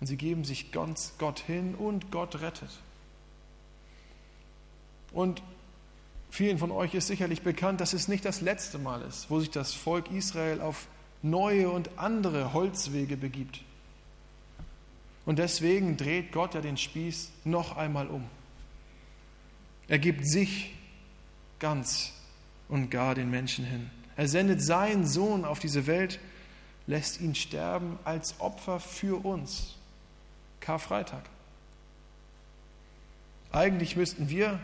Und 0.00 0.06
sie 0.06 0.16
geben 0.16 0.44
sich 0.44 0.72
ganz 0.72 1.14
Gott 1.18 1.38
hin 1.38 1.74
und 1.74 2.10
Gott 2.10 2.40
rettet. 2.40 2.70
Und 5.12 5.42
vielen 6.34 6.58
von 6.58 6.72
euch 6.72 6.94
ist 6.94 7.06
sicherlich 7.06 7.42
bekannt, 7.42 7.80
dass 7.80 7.92
es 7.92 8.08
nicht 8.08 8.24
das 8.24 8.40
letzte 8.40 8.78
Mal 8.78 9.02
ist, 9.02 9.30
wo 9.30 9.38
sich 9.38 9.50
das 9.50 9.72
Volk 9.72 10.10
Israel 10.10 10.60
auf 10.60 10.88
neue 11.22 11.70
und 11.70 11.90
andere 11.96 12.52
Holzwege 12.52 13.16
begibt. 13.16 13.62
Und 15.26 15.38
deswegen 15.38 15.96
dreht 15.96 16.32
Gott 16.32 16.54
ja 16.54 16.60
den 16.60 16.76
Spieß 16.76 17.30
noch 17.44 17.76
einmal 17.76 18.08
um. 18.08 18.24
Er 19.86 20.00
gibt 20.00 20.26
sich 20.26 20.74
ganz 21.60 22.12
und 22.68 22.90
gar 22.90 23.14
den 23.14 23.30
Menschen 23.30 23.64
hin. 23.64 23.90
Er 24.16 24.26
sendet 24.26 24.60
seinen 24.60 25.06
Sohn 25.06 25.44
auf 25.44 25.60
diese 25.60 25.86
Welt, 25.86 26.18
lässt 26.88 27.20
ihn 27.20 27.36
sterben 27.36 27.96
als 28.04 28.40
Opfer 28.40 28.80
für 28.80 29.24
uns. 29.24 29.76
Karfreitag. 30.58 31.22
Eigentlich 33.52 33.94
müssten 33.94 34.28
wir 34.28 34.58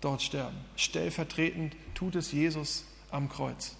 dort 0.00 0.22
sterben. 0.22 0.56
Stellvertretend 0.76 1.74
tut 1.94 2.16
es 2.16 2.32
Jesus 2.32 2.84
am 3.10 3.28
Kreuz. 3.28 3.76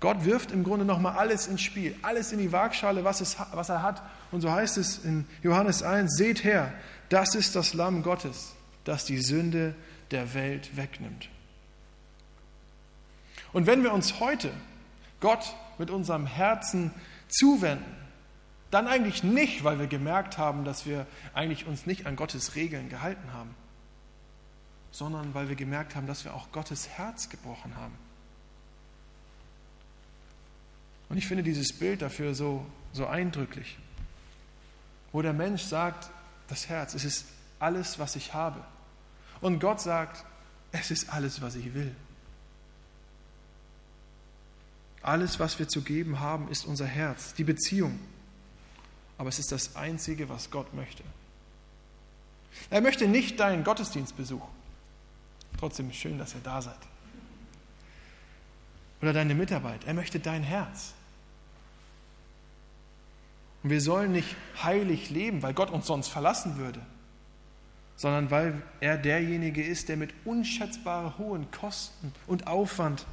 Gott 0.00 0.24
wirft 0.24 0.50
im 0.50 0.64
Grunde 0.64 0.86
nochmal 0.86 1.18
alles 1.18 1.46
ins 1.46 1.60
Spiel, 1.60 1.94
alles 2.00 2.32
in 2.32 2.38
die 2.38 2.52
Waagschale, 2.52 3.04
was, 3.04 3.20
es, 3.20 3.36
was 3.52 3.68
er 3.68 3.82
hat. 3.82 4.02
Und 4.30 4.40
so 4.40 4.50
heißt 4.50 4.78
es 4.78 5.04
in 5.04 5.26
Johannes 5.42 5.82
1, 5.82 6.16
seht 6.16 6.42
her, 6.42 6.72
das 7.10 7.34
ist 7.34 7.54
das 7.54 7.74
Lamm 7.74 8.02
Gottes, 8.02 8.54
das 8.84 9.04
die 9.04 9.20
Sünde 9.20 9.74
der 10.10 10.32
Welt 10.32 10.76
wegnimmt. 10.76 11.28
Und 13.52 13.66
wenn 13.66 13.82
wir 13.82 13.92
uns 13.92 14.20
heute 14.20 14.50
Gott 15.20 15.54
mit 15.76 15.90
unserem 15.90 16.26
Herzen 16.26 16.92
zuwenden, 17.28 17.96
dann 18.70 18.86
eigentlich 18.86 19.22
nicht, 19.24 19.64
weil 19.64 19.78
wir 19.78 19.86
gemerkt 19.86 20.38
haben, 20.38 20.64
dass 20.64 20.86
wir 20.86 21.06
eigentlich 21.34 21.66
uns 21.66 21.86
nicht 21.86 22.06
an 22.06 22.16
Gottes 22.16 22.54
Regeln 22.54 22.88
gehalten 22.88 23.32
haben, 23.32 23.54
sondern 24.90 25.34
weil 25.34 25.48
wir 25.48 25.56
gemerkt 25.56 25.94
haben, 25.94 26.06
dass 26.06 26.24
wir 26.24 26.34
auch 26.34 26.50
Gottes 26.52 26.88
Herz 26.88 27.28
gebrochen 27.28 27.76
haben. 27.76 27.94
Und 31.08 31.16
ich 31.16 31.26
finde 31.26 31.42
dieses 31.42 31.72
Bild 31.72 32.02
dafür 32.02 32.34
so, 32.34 32.64
so 32.92 33.06
eindrücklich, 33.06 33.78
wo 35.12 35.22
der 35.22 35.32
Mensch 35.32 35.62
sagt, 35.62 36.10
das 36.48 36.68
Herz, 36.68 36.94
es 36.94 37.04
ist 37.04 37.26
alles, 37.58 37.98
was 37.98 38.16
ich 38.16 38.32
habe. 38.34 38.64
Und 39.40 39.58
Gott 39.58 39.80
sagt, 39.80 40.24
es 40.72 40.90
ist 40.90 41.12
alles, 41.12 41.42
was 41.42 41.56
ich 41.56 41.74
will. 41.74 41.94
Alles, 45.02 45.40
was 45.40 45.58
wir 45.58 45.66
zu 45.66 45.82
geben 45.82 46.20
haben, 46.20 46.48
ist 46.48 46.64
unser 46.64 46.86
Herz, 46.86 47.34
die 47.34 47.44
Beziehung. 47.44 47.98
Aber 49.18 49.28
es 49.28 49.38
ist 49.38 49.50
das 49.50 49.76
Einzige, 49.76 50.28
was 50.28 50.50
Gott 50.50 50.74
möchte. 50.74 51.02
Er 52.68 52.80
möchte 52.80 53.08
nicht 53.08 53.40
deinen 53.40 53.64
Gottesdienstbesuch. 53.64 54.46
Trotzdem 55.60 55.92
schön, 55.92 56.18
dass 56.18 56.34
ihr 56.34 56.40
da 56.42 56.62
seid. 56.62 56.78
Oder 59.02 59.12
deine 59.12 59.34
Mitarbeit. 59.34 59.84
Er 59.86 59.92
möchte 59.92 60.18
dein 60.18 60.42
Herz. 60.42 60.94
Und 63.62 63.68
wir 63.68 63.82
sollen 63.82 64.12
nicht 64.12 64.34
heilig 64.62 65.10
leben, 65.10 65.42
weil 65.42 65.52
Gott 65.52 65.70
uns 65.70 65.86
sonst 65.86 66.08
verlassen 66.08 66.56
würde, 66.56 66.80
sondern 67.94 68.30
weil 68.30 68.62
er 68.80 68.96
derjenige 68.96 69.62
ist, 69.62 69.90
der 69.90 69.98
mit 69.98 70.14
unschätzbar 70.24 71.18
hohen 71.18 71.50
Kosten 71.50 72.14
und 72.26 72.46
Aufwand 72.46 73.04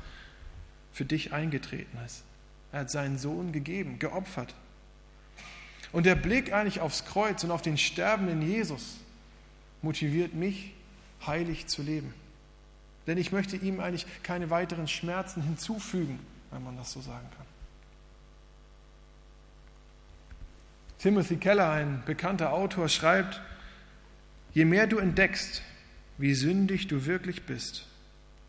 für 0.93 1.03
dich 1.03 1.33
eingetreten 1.33 1.97
ist. 2.05 2.23
Er 2.71 2.81
hat 2.81 2.91
seinen 2.91 3.17
Sohn 3.17 3.51
gegeben, 3.51 3.99
geopfert. 3.99 4.55
Und 5.91 6.05
der 6.05 6.15
Blick 6.15 6.53
eigentlich 6.53 6.79
aufs 6.79 7.03
Kreuz 7.03 7.43
und 7.43 7.51
auf 7.51 7.61
den 7.61 7.77
sterbenden 7.77 8.41
Jesus 8.41 8.97
motiviert 9.81 10.33
mich, 10.33 10.73
heilig 11.25 11.67
zu 11.67 11.81
leben. 11.81 12.13
Denn 13.07 13.17
ich 13.17 13.31
möchte 13.31 13.55
ihm 13.55 13.79
eigentlich 13.79 14.05
keine 14.21 14.49
weiteren 14.49 14.87
Schmerzen 14.87 15.41
hinzufügen, 15.41 16.19
wenn 16.51 16.63
man 16.63 16.77
das 16.77 16.91
so 16.91 17.01
sagen 17.01 17.27
kann. 17.35 17.45
Timothy 20.99 21.37
Keller, 21.37 21.71
ein 21.71 22.03
bekannter 22.05 22.51
Autor, 22.51 22.89
schreibt, 22.89 23.41
je 24.53 24.65
mehr 24.65 24.87
du 24.87 24.97
entdeckst, 24.97 25.61
wie 26.17 26.33
sündig 26.33 26.87
du 26.87 27.05
wirklich 27.05 27.45
bist, 27.45 27.85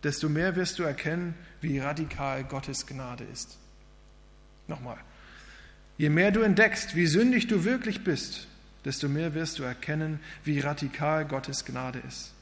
desto 0.02 0.28
mehr 0.28 0.56
wirst 0.56 0.78
du 0.78 0.82
erkennen, 0.82 1.34
wie 1.60 1.78
radikal 1.78 2.44
Gottes 2.44 2.86
Gnade 2.86 3.24
ist. 3.24 3.58
Nochmal. 4.66 4.98
Je 5.98 6.08
mehr 6.08 6.30
du 6.30 6.40
entdeckst, 6.40 6.94
wie 6.94 7.06
sündig 7.06 7.48
du 7.48 7.64
wirklich 7.64 8.04
bist, 8.04 8.46
desto 8.84 9.08
mehr 9.08 9.34
wirst 9.34 9.58
du 9.58 9.64
erkennen, 9.64 10.20
wie 10.44 10.60
radikal 10.60 11.24
Gottes 11.26 11.64
Gnade 11.64 11.98
ist. 12.06 12.32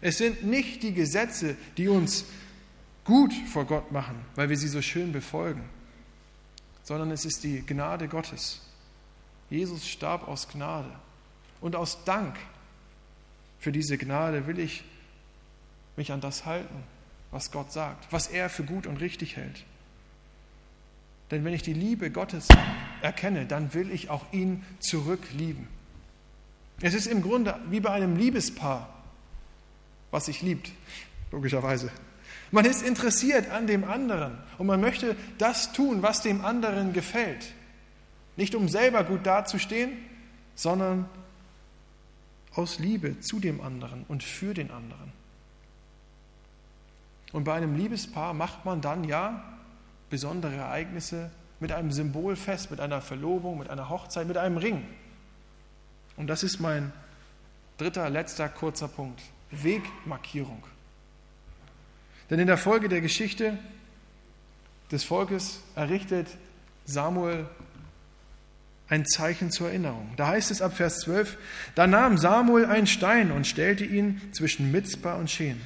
Es 0.00 0.18
sind 0.18 0.44
nicht 0.44 0.82
die 0.82 0.92
Gesetze, 0.92 1.56
die 1.76 1.88
uns 1.88 2.24
gut 3.04 3.32
vor 3.32 3.64
Gott 3.64 3.90
machen, 3.90 4.16
weil 4.34 4.48
wir 4.48 4.56
sie 4.56 4.68
so 4.68 4.82
schön 4.82 5.12
befolgen, 5.12 5.62
sondern 6.82 7.10
es 7.10 7.24
ist 7.24 7.42
die 7.44 7.64
Gnade 7.64 8.08
Gottes. 8.08 8.60
Jesus 9.50 9.88
starb 9.88 10.28
aus 10.28 10.48
Gnade. 10.48 10.90
Und 11.60 11.74
aus 11.74 12.04
Dank 12.04 12.36
für 13.58 13.72
diese 13.72 13.98
Gnade 13.98 14.46
will 14.46 14.58
ich 14.58 14.84
mich 15.96 16.12
an 16.12 16.20
das 16.20 16.46
halten, 16.46 16.84
was 17.30 17.50
Gott 17.50 17.72
sagt, 17.72 18.12
was 18.12 18.28
er 18.28 18.48
für 18.48 18.62
gut 18.62 18.86
und 18.86 18.98
richtig 18.98 19.36
hält. 19.36 19.64
Denn 21.30 21.44
wenn 21.44 21.52
ich 21.52 21.62
die 21.62 21.74
Liebe 21.74 22.10
Gottes 22.10 22.46
erkenne, 23.02 23.46
dann 23.46 23.74
will 23.74 23.90
ich 23.90 24.08
auch 24.08 24.32
ihn 24.32 24.64
zurücklieben. 24.80 25.66
Es 26.80 26.94
ist 26.94 27.06
im 27.06 27.22
Grunde 27.22 27.58
wie 27.68 27.80
bei 27.80 27.90
einem 27.90 28.16
Liebespaar, 28.16 28.88
was 30.10 30.26
sich 30.26 30.42
liebt, 30.42 30.70
logischerweise. 31.30 31.90
Man 32.50 32.64
ist 32.64 32.82
interessiert 32.82 33.50
an 33.50 33.66
dem 33.66 33.84
anderen 33.84 34.38
und 34.56 34.66
man 34.66 34.80
möchte 34.80 35.16
das 35.36 35.72
tun, 35.72 36.02
was 36.02 36.22
dem 36.22 36.44
anderen 36.44 36.92
gefällt. 36.92 37.52
Nicht 38.36 38.54
um 38.54 38.68
selber 38.68 39.04
gut 39.04 39.26
dazustehen, 39.26 39.92
sondern 40.54 41.08
aus 42.54 42.78
Liebe 42.78 43.20
zu 43.20 43.38
dem 43.38 43.60
anderen 43.60 44.04
und 44.08 44.22
für 44.22 44.54
den 44.54 44.70
anderen. 44.70 45.12
Und 47.32 47.44
bei 47.44 47.54
einem 47.54 47.76
Liebespaar 47.76 48.32
macht 48.32 48.64
man 48.64 48.80
dann 48.80 49.04
ja 49.04 49.44
besondere 50.08 50.54
Ereignisse 50.54 51.30
mit 51.60 51.72
einem 51.72 51.92
Symbol 51.92 52.36
fest, 52.36 52.70
mit 52.70 52.80
einer 52.80 53.02
Verlobung, 53.02 53.58
mit 53.58 53.68
einer 53.68 53.90
Hochzeit, 53.90 54.26
mit 54.26 54.36
einem 54.36 54.56
Ring. 54.56 54.86
Und 56.16 56.28
das 56.28 56.42
ist 56.42 56.60
mein 56.60 56.92
dritter, 57.76 58.08
letzter 58.08 58.48
kurzer 58.48 58.88
Punkt. 58.88 59.20
Wegmarkierung. 59.50 60.62
Denn 62.30 62.38
in 62.38 62.46
der 62.46 62.58
Folge 62.58 62.88
der 62.88 63.00
Geschichte 63.00 63.58
des 64.90 65.04
Volkes 65.04 65.62
errichtet 65.74 66.28
Samuel 66.84 67.46
ein 68.88 69.04
Zeichen 69.06 69.50
zur 69.50 69.68
Erinnerung. 69.68 70.12
Da 70.16 70.28
heißt 70.28 70.50
es 70.50 70.62
ab 70.62 70.76
Vers 70.76 71.00
12, 71.00 71.36
da 71.74 71.86
nahm 71.86 72.16
Samuel 72.16 72.64
einen 72.64 72.86
Stein 72.86 73.30
und 73.30 73.46
stellte 73.46 73.84
ihn 73.84 74.20
zwischen 74.32 74.70
Mitzbah 74.70 75.14
und 75.14 75.30
Schen. 75.30 75.60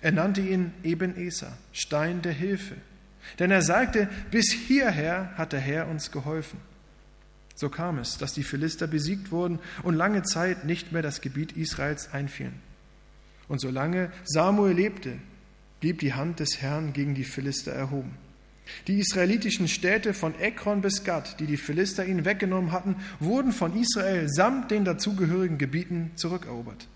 Er 0.00 0.12
nannte 0.12 0.40
ihn 0.40 0.72
Eben 0.82 1.16
Eser, 1.16 1.56
Stein 1.72 2.22
der 2.22 2.32
Hilfe. 2.32 2.74
Denn 3.38 3.50
er 3.50 3.62
sagte, 3.62 4.08
bis 4.30 4.50
hierher 4.50 5.32
hat 5.36 5.52
der 5.52 5.60
Herr 5.60 5.88
uns 5.88 6.10
geholfen. 6.10 6.58
So 7.54 7.68
kam 7.68 7.98
es, 7.98 8.16
dass 8.16 8.32
die 8.32 8.42
Philister 8.42 8.86
besiegt 8.86 9.30
wurden 9.30 9.58
und 9.82 9.94
lange 9.94 10.22
Zeit 10.22 10.64
nicht 10.64 10.92
mehr 10.92 11.02
das 11.02 11.20
Gebiet 11.20 11.52
Israels 11.52 12.12
einfielen. 12.12 12.60
Und 13.50 13.60
solange 13.60 14.12
Samuel 14.22 14.74
lebte, 14.74 15.18
blieb 15.80 15.98
die 15.98 16.14
Hand 16.14 16.38
des 16.38 16.62
Herrn 16.62 16.92
gegen 16.92 17.16
die 17.16 17.24
Philister 17.24 17.72
erhoben. 17.72 18.16
Die 18.86 19.00
israelitischen 19.00 19.66
Städte 19.66 20.14
von 20.14 20.38
Ekron 20.38 20.82
bis 20.82 21.02
Gad, 21.02 21.40
die 21.40 21.46
die 21.46 21.56
Philister 21.56 22.06
ihnen 22.06 22.24
weggenommen 22.24 22.70
hatten, 22.70 22.94
wurden 23.18 23.50
von 23.50 23.76
Israel 23.76 24.28
samt 24.28 24.70
den 24.70 24.84
dazugehörigen 24.84 25.58
Gebieten 25.58 26.12
zurückerobert. 26.14 26.86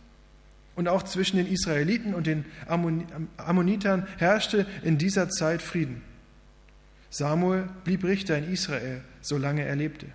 Und 0.77 0.87
auch 0.87 1.03
zwischen 1.03 1.39
den 1.39 1.49
Israeliten 1.49 2.15
und 2.15 2.29
den 2.29 2.45
Ammonitern 2.69 4.07
herrschte 4.19 4.65
in 4.85 4.97
dieser 4.97 5.31
Zeit 5.31 5.61
Frieden. 5.61 6.03
Samuel 7.11 7.69
blieb 7.83 8.05
Richter 8.05 8.39
in 8.39 8.53
Israel, 8.53 9.01
solange 9.23 9.65
er 9.65 9.75
lebte. 9.75 10.07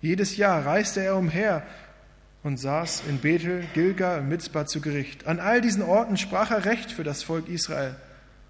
Jedes 0.00 0.36
Jahr 0.36 0.64
reiste 0.64 1.00
er 1.00 1.16
umher 1.16 1.66
und 2.42 2.56
saß 2.56 3.02
in 3.08 3.18
Bethel, 3.18 3.66
Gilgal 3.74 4.20
und 4.20 4.28
Mitzbah 4.28 4.66
zu 4.66 4.80
Gericht. 4.80 5.26
An 5.26 5.40
all 5.40 5.60
diesen 5.60 5.82
Orten 5.82 6.16
sprach 6.16 6.50
er 6.50 6.64
Recht 6.64 6.90
für 6.90 7.04
das 7.04 7.22
Volk 7.22 7.48
Israel. 7.48 7.96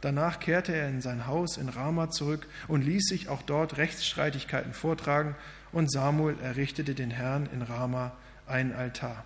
Danach 0.01 0.41
kehrte 0.41 0.75
er 0.75 0.89
in 0.89 1.03
sein 1.03 1.27
Haus 1.27 1.57
in 1.57 1.69
Rama 1.69 2.11
zurück 2.11 2.47
und 2.69 2.83
ließ 2.83 3.09
sich 3.09 3.29
auch 3.29 3.43
dort 3.43 3.77
Rechtsstreitigkeiten 3.77 4.73
vortragen, 4.73 5.35
und 5.73 5.91
Samuel 5.91 6.37
errichtete 6.43 6.95
den 6.97 7.11
Herrn 7.11 7.49
in 7.53 7.63
Rama 7.63 8.13
einen 8.47 8.73
Altar. 8.73 9.25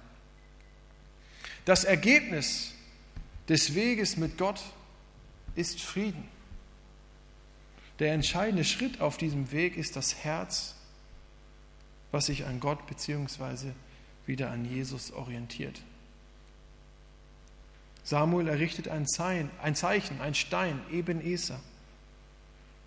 Das 1.64 1.84
Ergebnis 1.84 2.74
des 3.48 3.74
Weges 3.74 4.16
mit 4.16 4.36
Gott 4.36 4.60
ist 5.54 5.80
Frieden. 5.80 6.28
Der 7.98 8.12
entscheidende 8.12 8.64
Schritt 8.64 9.00
auf 9.00 9.16
diesem 9.16 9.52
Weg 9.52 9.76
ist 9.76 9.96
das 9.96 10.16
Herz, 10.24 10.74
was 12.10 12.26
sich 12.26 12.44
an 12.44 12.60
Gott 12.60 12.86
bzw. 12.86 13.70
wieder 14.26 14.50
an 14.50 14.64
Jesus 14.64 15.12
orientiert. 15.12 15.80
Samuel 18.04 18.48
errichtet 18.48 18.88
ein 18.88 19.06
Zeichen, 19.06 19.50
ein, 19.62 20.34
Stein, 20.34 20.80
eben 20.90 21.24
Eser, 21.24 21.58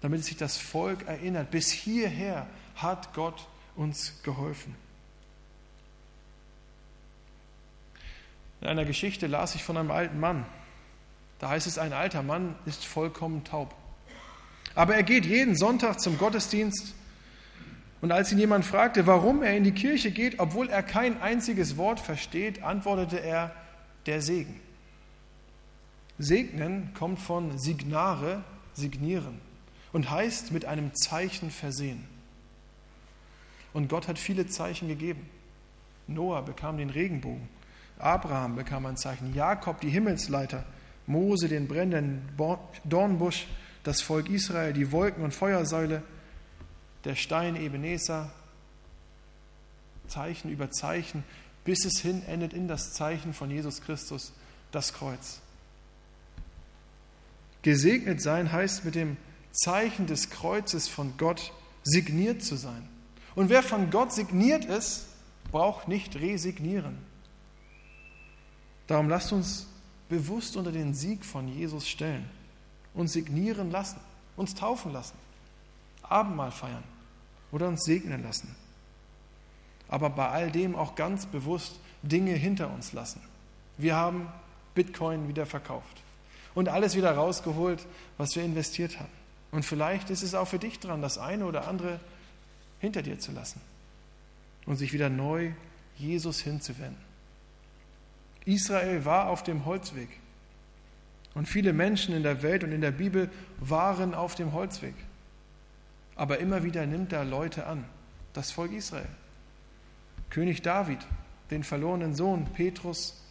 damit 0.02 0.23
sich 0.23 0.38
das 0.38 0.58
Volk 0.58 1.08
erinnert, 1.08 1.50
bis 1.50 1.71
hierher 1.71 2.47
hat 2.76 3.13
Gott 3.13 3.47
uns 3.76 4.21
geholfen. 4.23 4.76
In 8.62 8.67
einer 8.67 8.86
Geschichte 8.86 9.28
las 9.28 9.56
ich 9.56 9.63
von 9.63 9.78
einem 9.78 9.91
alten 9.91 10.19
Mann. 10.19 10.45
Da 11.39 11.50
heißt 11.50 11.67
es, 11.67 11.78
ein 11.78 11.93
alter 11.93 12.23
Mann 12.23 12.56
ist 12.65 12.86
vollkommen 12.86 13.43
taub. 13.43 13.73
Aber 14.76 14.95
er 14.95 15.04
geht 15.04 15.26
jeden 15.26 15.56
Sonntag 15.56 16.00
zum 16.00 16.17
Gottesdienst 16.17 16.93
und 18.02 18.12
als 18.12 18.32
ihn 18.32 18.38
jemand 18.38 18.66
fragte, 18.66 19.08
warum 19.08 19.42
er 19.42 19.58
in 19.58 19.64
die 19.64 19.72
Kirche 19.72 20.12
geht, 20.12 20.40
obwohl 20.40 20.70
er 20.70 20.84
kein 20.84 21.22
einziges 21.22 21.78
Wort 21.78 22.00
versteht, 22.00 22.64
antwortete 22.64 23.20
er, 23.20 23.56
der 24.06 24.22
Segen. 24.22 24.60
Segnen 26.20 26.94
kommt 26.94 27.20
von 27.20 27.58
signare, 27.58 28.44
signieren 28.74 29.40
und 29.94 30.10
heißt 30.10 30.52
mit 30.52 30.66
einem 30.66 30.94
Zeichen 30.96 31.52
versehen. 31.52 32.06
Und 33.74 33.90
Gott 33.90 34.08
hat 34.08 34.18
viele 34.18 34.48
Zeichen 34.48 34.88
gegeben. 34.88 35.30
Noah 36.08 36.44
bekam 36.44 36.78
den 36.78 36.90
Regenbogen, 36.90 37.50
Abraham 38.00 38.56
bekam 38.56 38.86
ein 38.86 38.98
Zeichen, 38.98 39.34
Jakob 39.34 39.82
die 39.82 39.90
Himmelsleiter, 39.90 40.66
Mose 41.06 41.48
den 41.48 41.68
brennenden 41.68 42.22
Dornbusch, 42.86 43.48
das 43.84 44.02
Volk 44.02 44.30
Israel 44.30 44.74
die 44.74 44.92
Wolken- 44.92 45.24
und 45.24 45.34
Feuersäule, 45.34 46.04
der 47.08 47.15
Stein 47.15 47.56
Ebenezer, 47.56 48.30
Zeichen 50.10 50.52
über 50.52 50.72
Zeichen, 50.72 51.24
bis 51.63 51.86
es 51.86 52.02
hin 52.02 52.22
endet 52.28 52.52
in 52.52 52.67
das 52.67 52.91
Zeichen 52.91 53.34
von 53.34 53.50
Jesus 53.50 53.82
Christus, 53.82 54.34
das 54.72 54.91
Kreuz. 54.91 55.39
Gesegnet 57.62 58.22
sein 58.22 58.52
heißt 58.52 58.84
mit 58.84 58.96
dem 58.96 59.15
Zeichen 59.54 60.06
des 60.06 60.30
Kreuzes 60.30 60.89
von 60.89 61.13
Gott 61.17 61.54
signiert 61.82 62.43
zu 62.43 62.58
sein. 62.58 62.89
Und 63.36 63.48
wer 63.48 63.63
von 63.63 63.89
Gott 63.89 64.12
signiert 64.12 64.65
ist, 64.65 65.06
braucht 65.50 65.88
nicht 65.88 66.17
resignieren. 66.17 66.98
Darum 68.88 69.08
lasst 69.08 69.32
uns 69.32 69.67
bewusst 70.10 70.58
unter 70.58 70.74
den 70.74 70.93
Sieg 70.93 71.24
von 71.24 71.48
Jesus 71.48 71.88
stellen, 71.88 72.30
uns 72.93 73.13
signieren 73.13 73.72
lassen, 73.72 74.00
uns 74.36 74.56
taufen 74.56 74.91
lassen, 74.91 75.15
Abendmahl 76.04 76.52
feiern 76.52 76.84
oder 77.52 77.68
uns 77.68 77.84
segnen 77.84 78.24
lassen. 78.24 78.56
Aber 79.90 80.10
bei 80.10 80.28
all 80.28 80.52
dem 80.52 80.76
auch 80.76 80.96
ganz 80.96 81.26
bewusst 81.26 81.80
Dinge 82.02 82.34
hinter 82.34 82.72
uns 82.72 82.94
lassen. 82.94 83.22
Wir 83.78 83.96
haben 83.96 84.28
Bitcoin 84.76 85.28
wieder 85.28 85.46
verkauft 85.46 86.04
und 86.56 86.70
alles 86.70 86.96
wieder 86.96 87.12
rausgeholt, 87.12 87.86
was 88.18 88.36
wir 88.36 88.44
investiert 88.44 89.00
haben. 89.00 89.12
Und 89.52 89.64
vielleicht 89.64 90.10
ist 90.10 90.24
es 90.24 90.36
auch 90.36 90.48
für 90.48 90.60
dich 90.60 90.80
dran, 90.80 91.02
das 91.02 91.18
eine 91.18 91.46
oder 91.46 91.68
andere 91.68 92.00
hinter 92.80 93.02
dir 93.02 93.20
zu 93.20 93.32
lassen 93.32 93.62
und 94.66 94.76
sich 94.76 94.94
wieder 94.94 95.10
neu 95.10 95.52
Jesus 95.98 96.40
hinzuwenden. 96.42 97.02
Israel 98.46 99.04
war 99.06 99.30
auf 99.30 99.44
dem 99.44 99.66
Holzweg. 99.66 100.10
Und 101.34 101.48
viele 101.48 101.74
Menschen 101.74 102.16
in 102.16 102.24
der 102.24 102.42
Welt 102.42 102.64
und 102.64 102.72
in 102.72 102.82
der 102.82 102.92
Bibel 102.92 103.30
waren 103.60 104.16
auf 104.16 104.36
dem 104.36 104.54
Holzweg. 104.54 104.96
Aber 106.17 106.39
immer 106.39 106.63
wieder 106.63 106.86
nimmt 106.88 107.13
er 107.13 107.23
Leute 107.23 107.67
an, 107.67 107.86
das 108.34 108.51
Volk 108.51 108.73
Israel. 108.73 109.08
König 110.32 110.63
David, 110.63 110.99
den 111.51 111.63
verlorenen 111.63 112.15
Sohn, 112.15 112.45
Petrus 112.53 113.21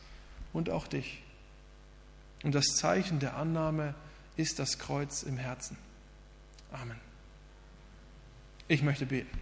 und 0.53 0.71
auch 0.71 0.87
dich. 0.87 1.23
Und 2.45 2.55
das 2.55 2.65
Zeichen 2.77 3.19
der 3.19 3.37
Annahme 3.37 3.95
ist 4.37 4.61
das 4.61 4.79
Kreuz 4.79 5.25
im 5.25 5.37
Herzen. 5.37 5.77
Amen. 6.73 6.97
Ich 8.69 8.83
möchte 8.83 9.05
beten. 9.05 9.37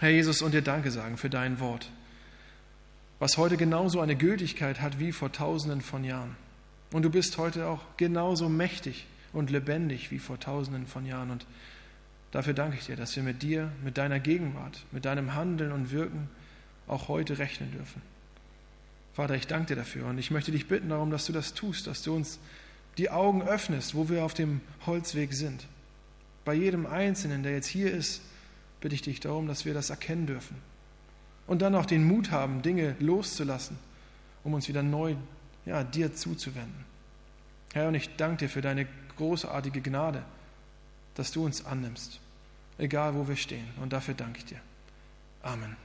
Herr 0.00 0.10
Jesus, 0.10 0.42
und 0.42 0.52
dir 0.52 0.62
Danke 0.62 0.90
sagen 0.90 1.16
für 1.16 1.30
dein 1.30 1.60
Wort, 1.60 1.90
was 3.18 3.36
heute 3.36 3.56
genauso 3.56 4.00
eine 4.00 4.16
Gültigkeit 4.16 4.80
hat 4.80 4.98
wie 4.98 5.12
vor 5.12 5.30
tausenden 5.30 5.80
von 5.80 6.04
Jahren. 6.04 6.36
Und 6.90 7.02
du 7.02 7.10
bist 7.10 7.36
heute 7.38 7.68
auch 7.68 7.82
genauso 7.98 8.48
mächtig 8.48 9.06
und 9.32 9.50
lebendig 9.50 10.10
wie 10.10 10.18
vor 10.18 10.38
tausenden 10.38 10.86
von 10.86 11.06
Jahren. 11.06 11.30
Und 11.30 11.46
dafür 12.30 12.54
danke 12.54 12.76
ich 12.78 12.86
dir, 12.86 12.96
dass 12.96 13.14
wir 13.16 13.22
mit 13.22 13.42
dir, 13.42 13.70
mit 13.84 13.98
deiner 13.98 14.20
Gegenwart, 14.20 14.84
mit 14.92 15.04
deinem 15.04 15.34
Handeln 15.34 15.72
und 15.72 15.90
Wirken 15.90 16.28
auch 16.86 17.08
heute 17.08 17.38
rechnen 17.38 17.70
dürfen. 17.72 18.02
Vater, 19.12 19.34
ich 19.34 19.46
danke 19.46 19.74
dir 19.74 19.76
dafür 19.76 20.06
und 20.06 20.18
ich 20.18 20.30
möchte 20.30 20.52
dich 20.52 20.68
bitten 20.68 20.88
darum, 20.88 21.10
dass 21.10 21.26
du 21.26 21.32
das 21.32 21.54
tust, 21.54 21.86
dass 21.86 22.02
du 22.02 22.14
uns 22.14 22.38
die 22.98 23.10
Augen 23.10 23.42
öffnest, 23.42 23.94
wo 23.94 24.08
wir 24.08 24.24
auf 24.24 24.34
dem 24.34 24.60
Holzweg 24.86 25.32
sind. 25.32 25.66
Bei 26.44 26.54
jedem 26.54 26.86
Einzelnen, 26.86 27.42
der 27.42 27.52
jetzt 27.52 27.66
hier 27.66 27.92
ist, 27.92 28.22
bitte 28.80 28.94
ich 28.94 29.02
dich 29.02 29.20
darum, 29.20 29.46
dass 29.46 29.64
wir 29.64 29.74
das 29.74 29.90
erkennen 29.90 30.26
dürfen. 30.26 30.56
Und 31.46 31.62
dann 31.62 31.74
auch 31.74 31.86
den 31.86 32.04
Mut 32.04 32.30
haben, 32.30 32.62
Dinge 32.62 32.96
loszulassen, 32.98 33.76
um 34.44 34.54
uns 34.54 34.68
wieder 34.68 34.82
neu 34.82 35.16
ja, 35.66 35.84
dir 35.84 36.14
zuzuwenden. 36.14 36.84
Herr, 37.72 37.88
und 37.88 37.94
ich 37.94 38.16
danke 38.16 38.46
dir 38.46 38.48
für 38.48 38.62
deine 38.62 38.86
großartige 39.16 39.80
Gnade, 39.80 40.22
dass 41.14 41.32
du 41.32 41.44
uns 41.44 41.64
annimmst, 41.64 42.20
egal 42.78 43.14
wo 43.14 43.28
wir 43.28 43.36
stehen. 43.36 43.68
Und 43.80 43.92
dafür 43.92 44.14
danke 44.14 44.38
ich 44.38 44.44
dir. 44.46 44.60
Amen. 45.42 45.76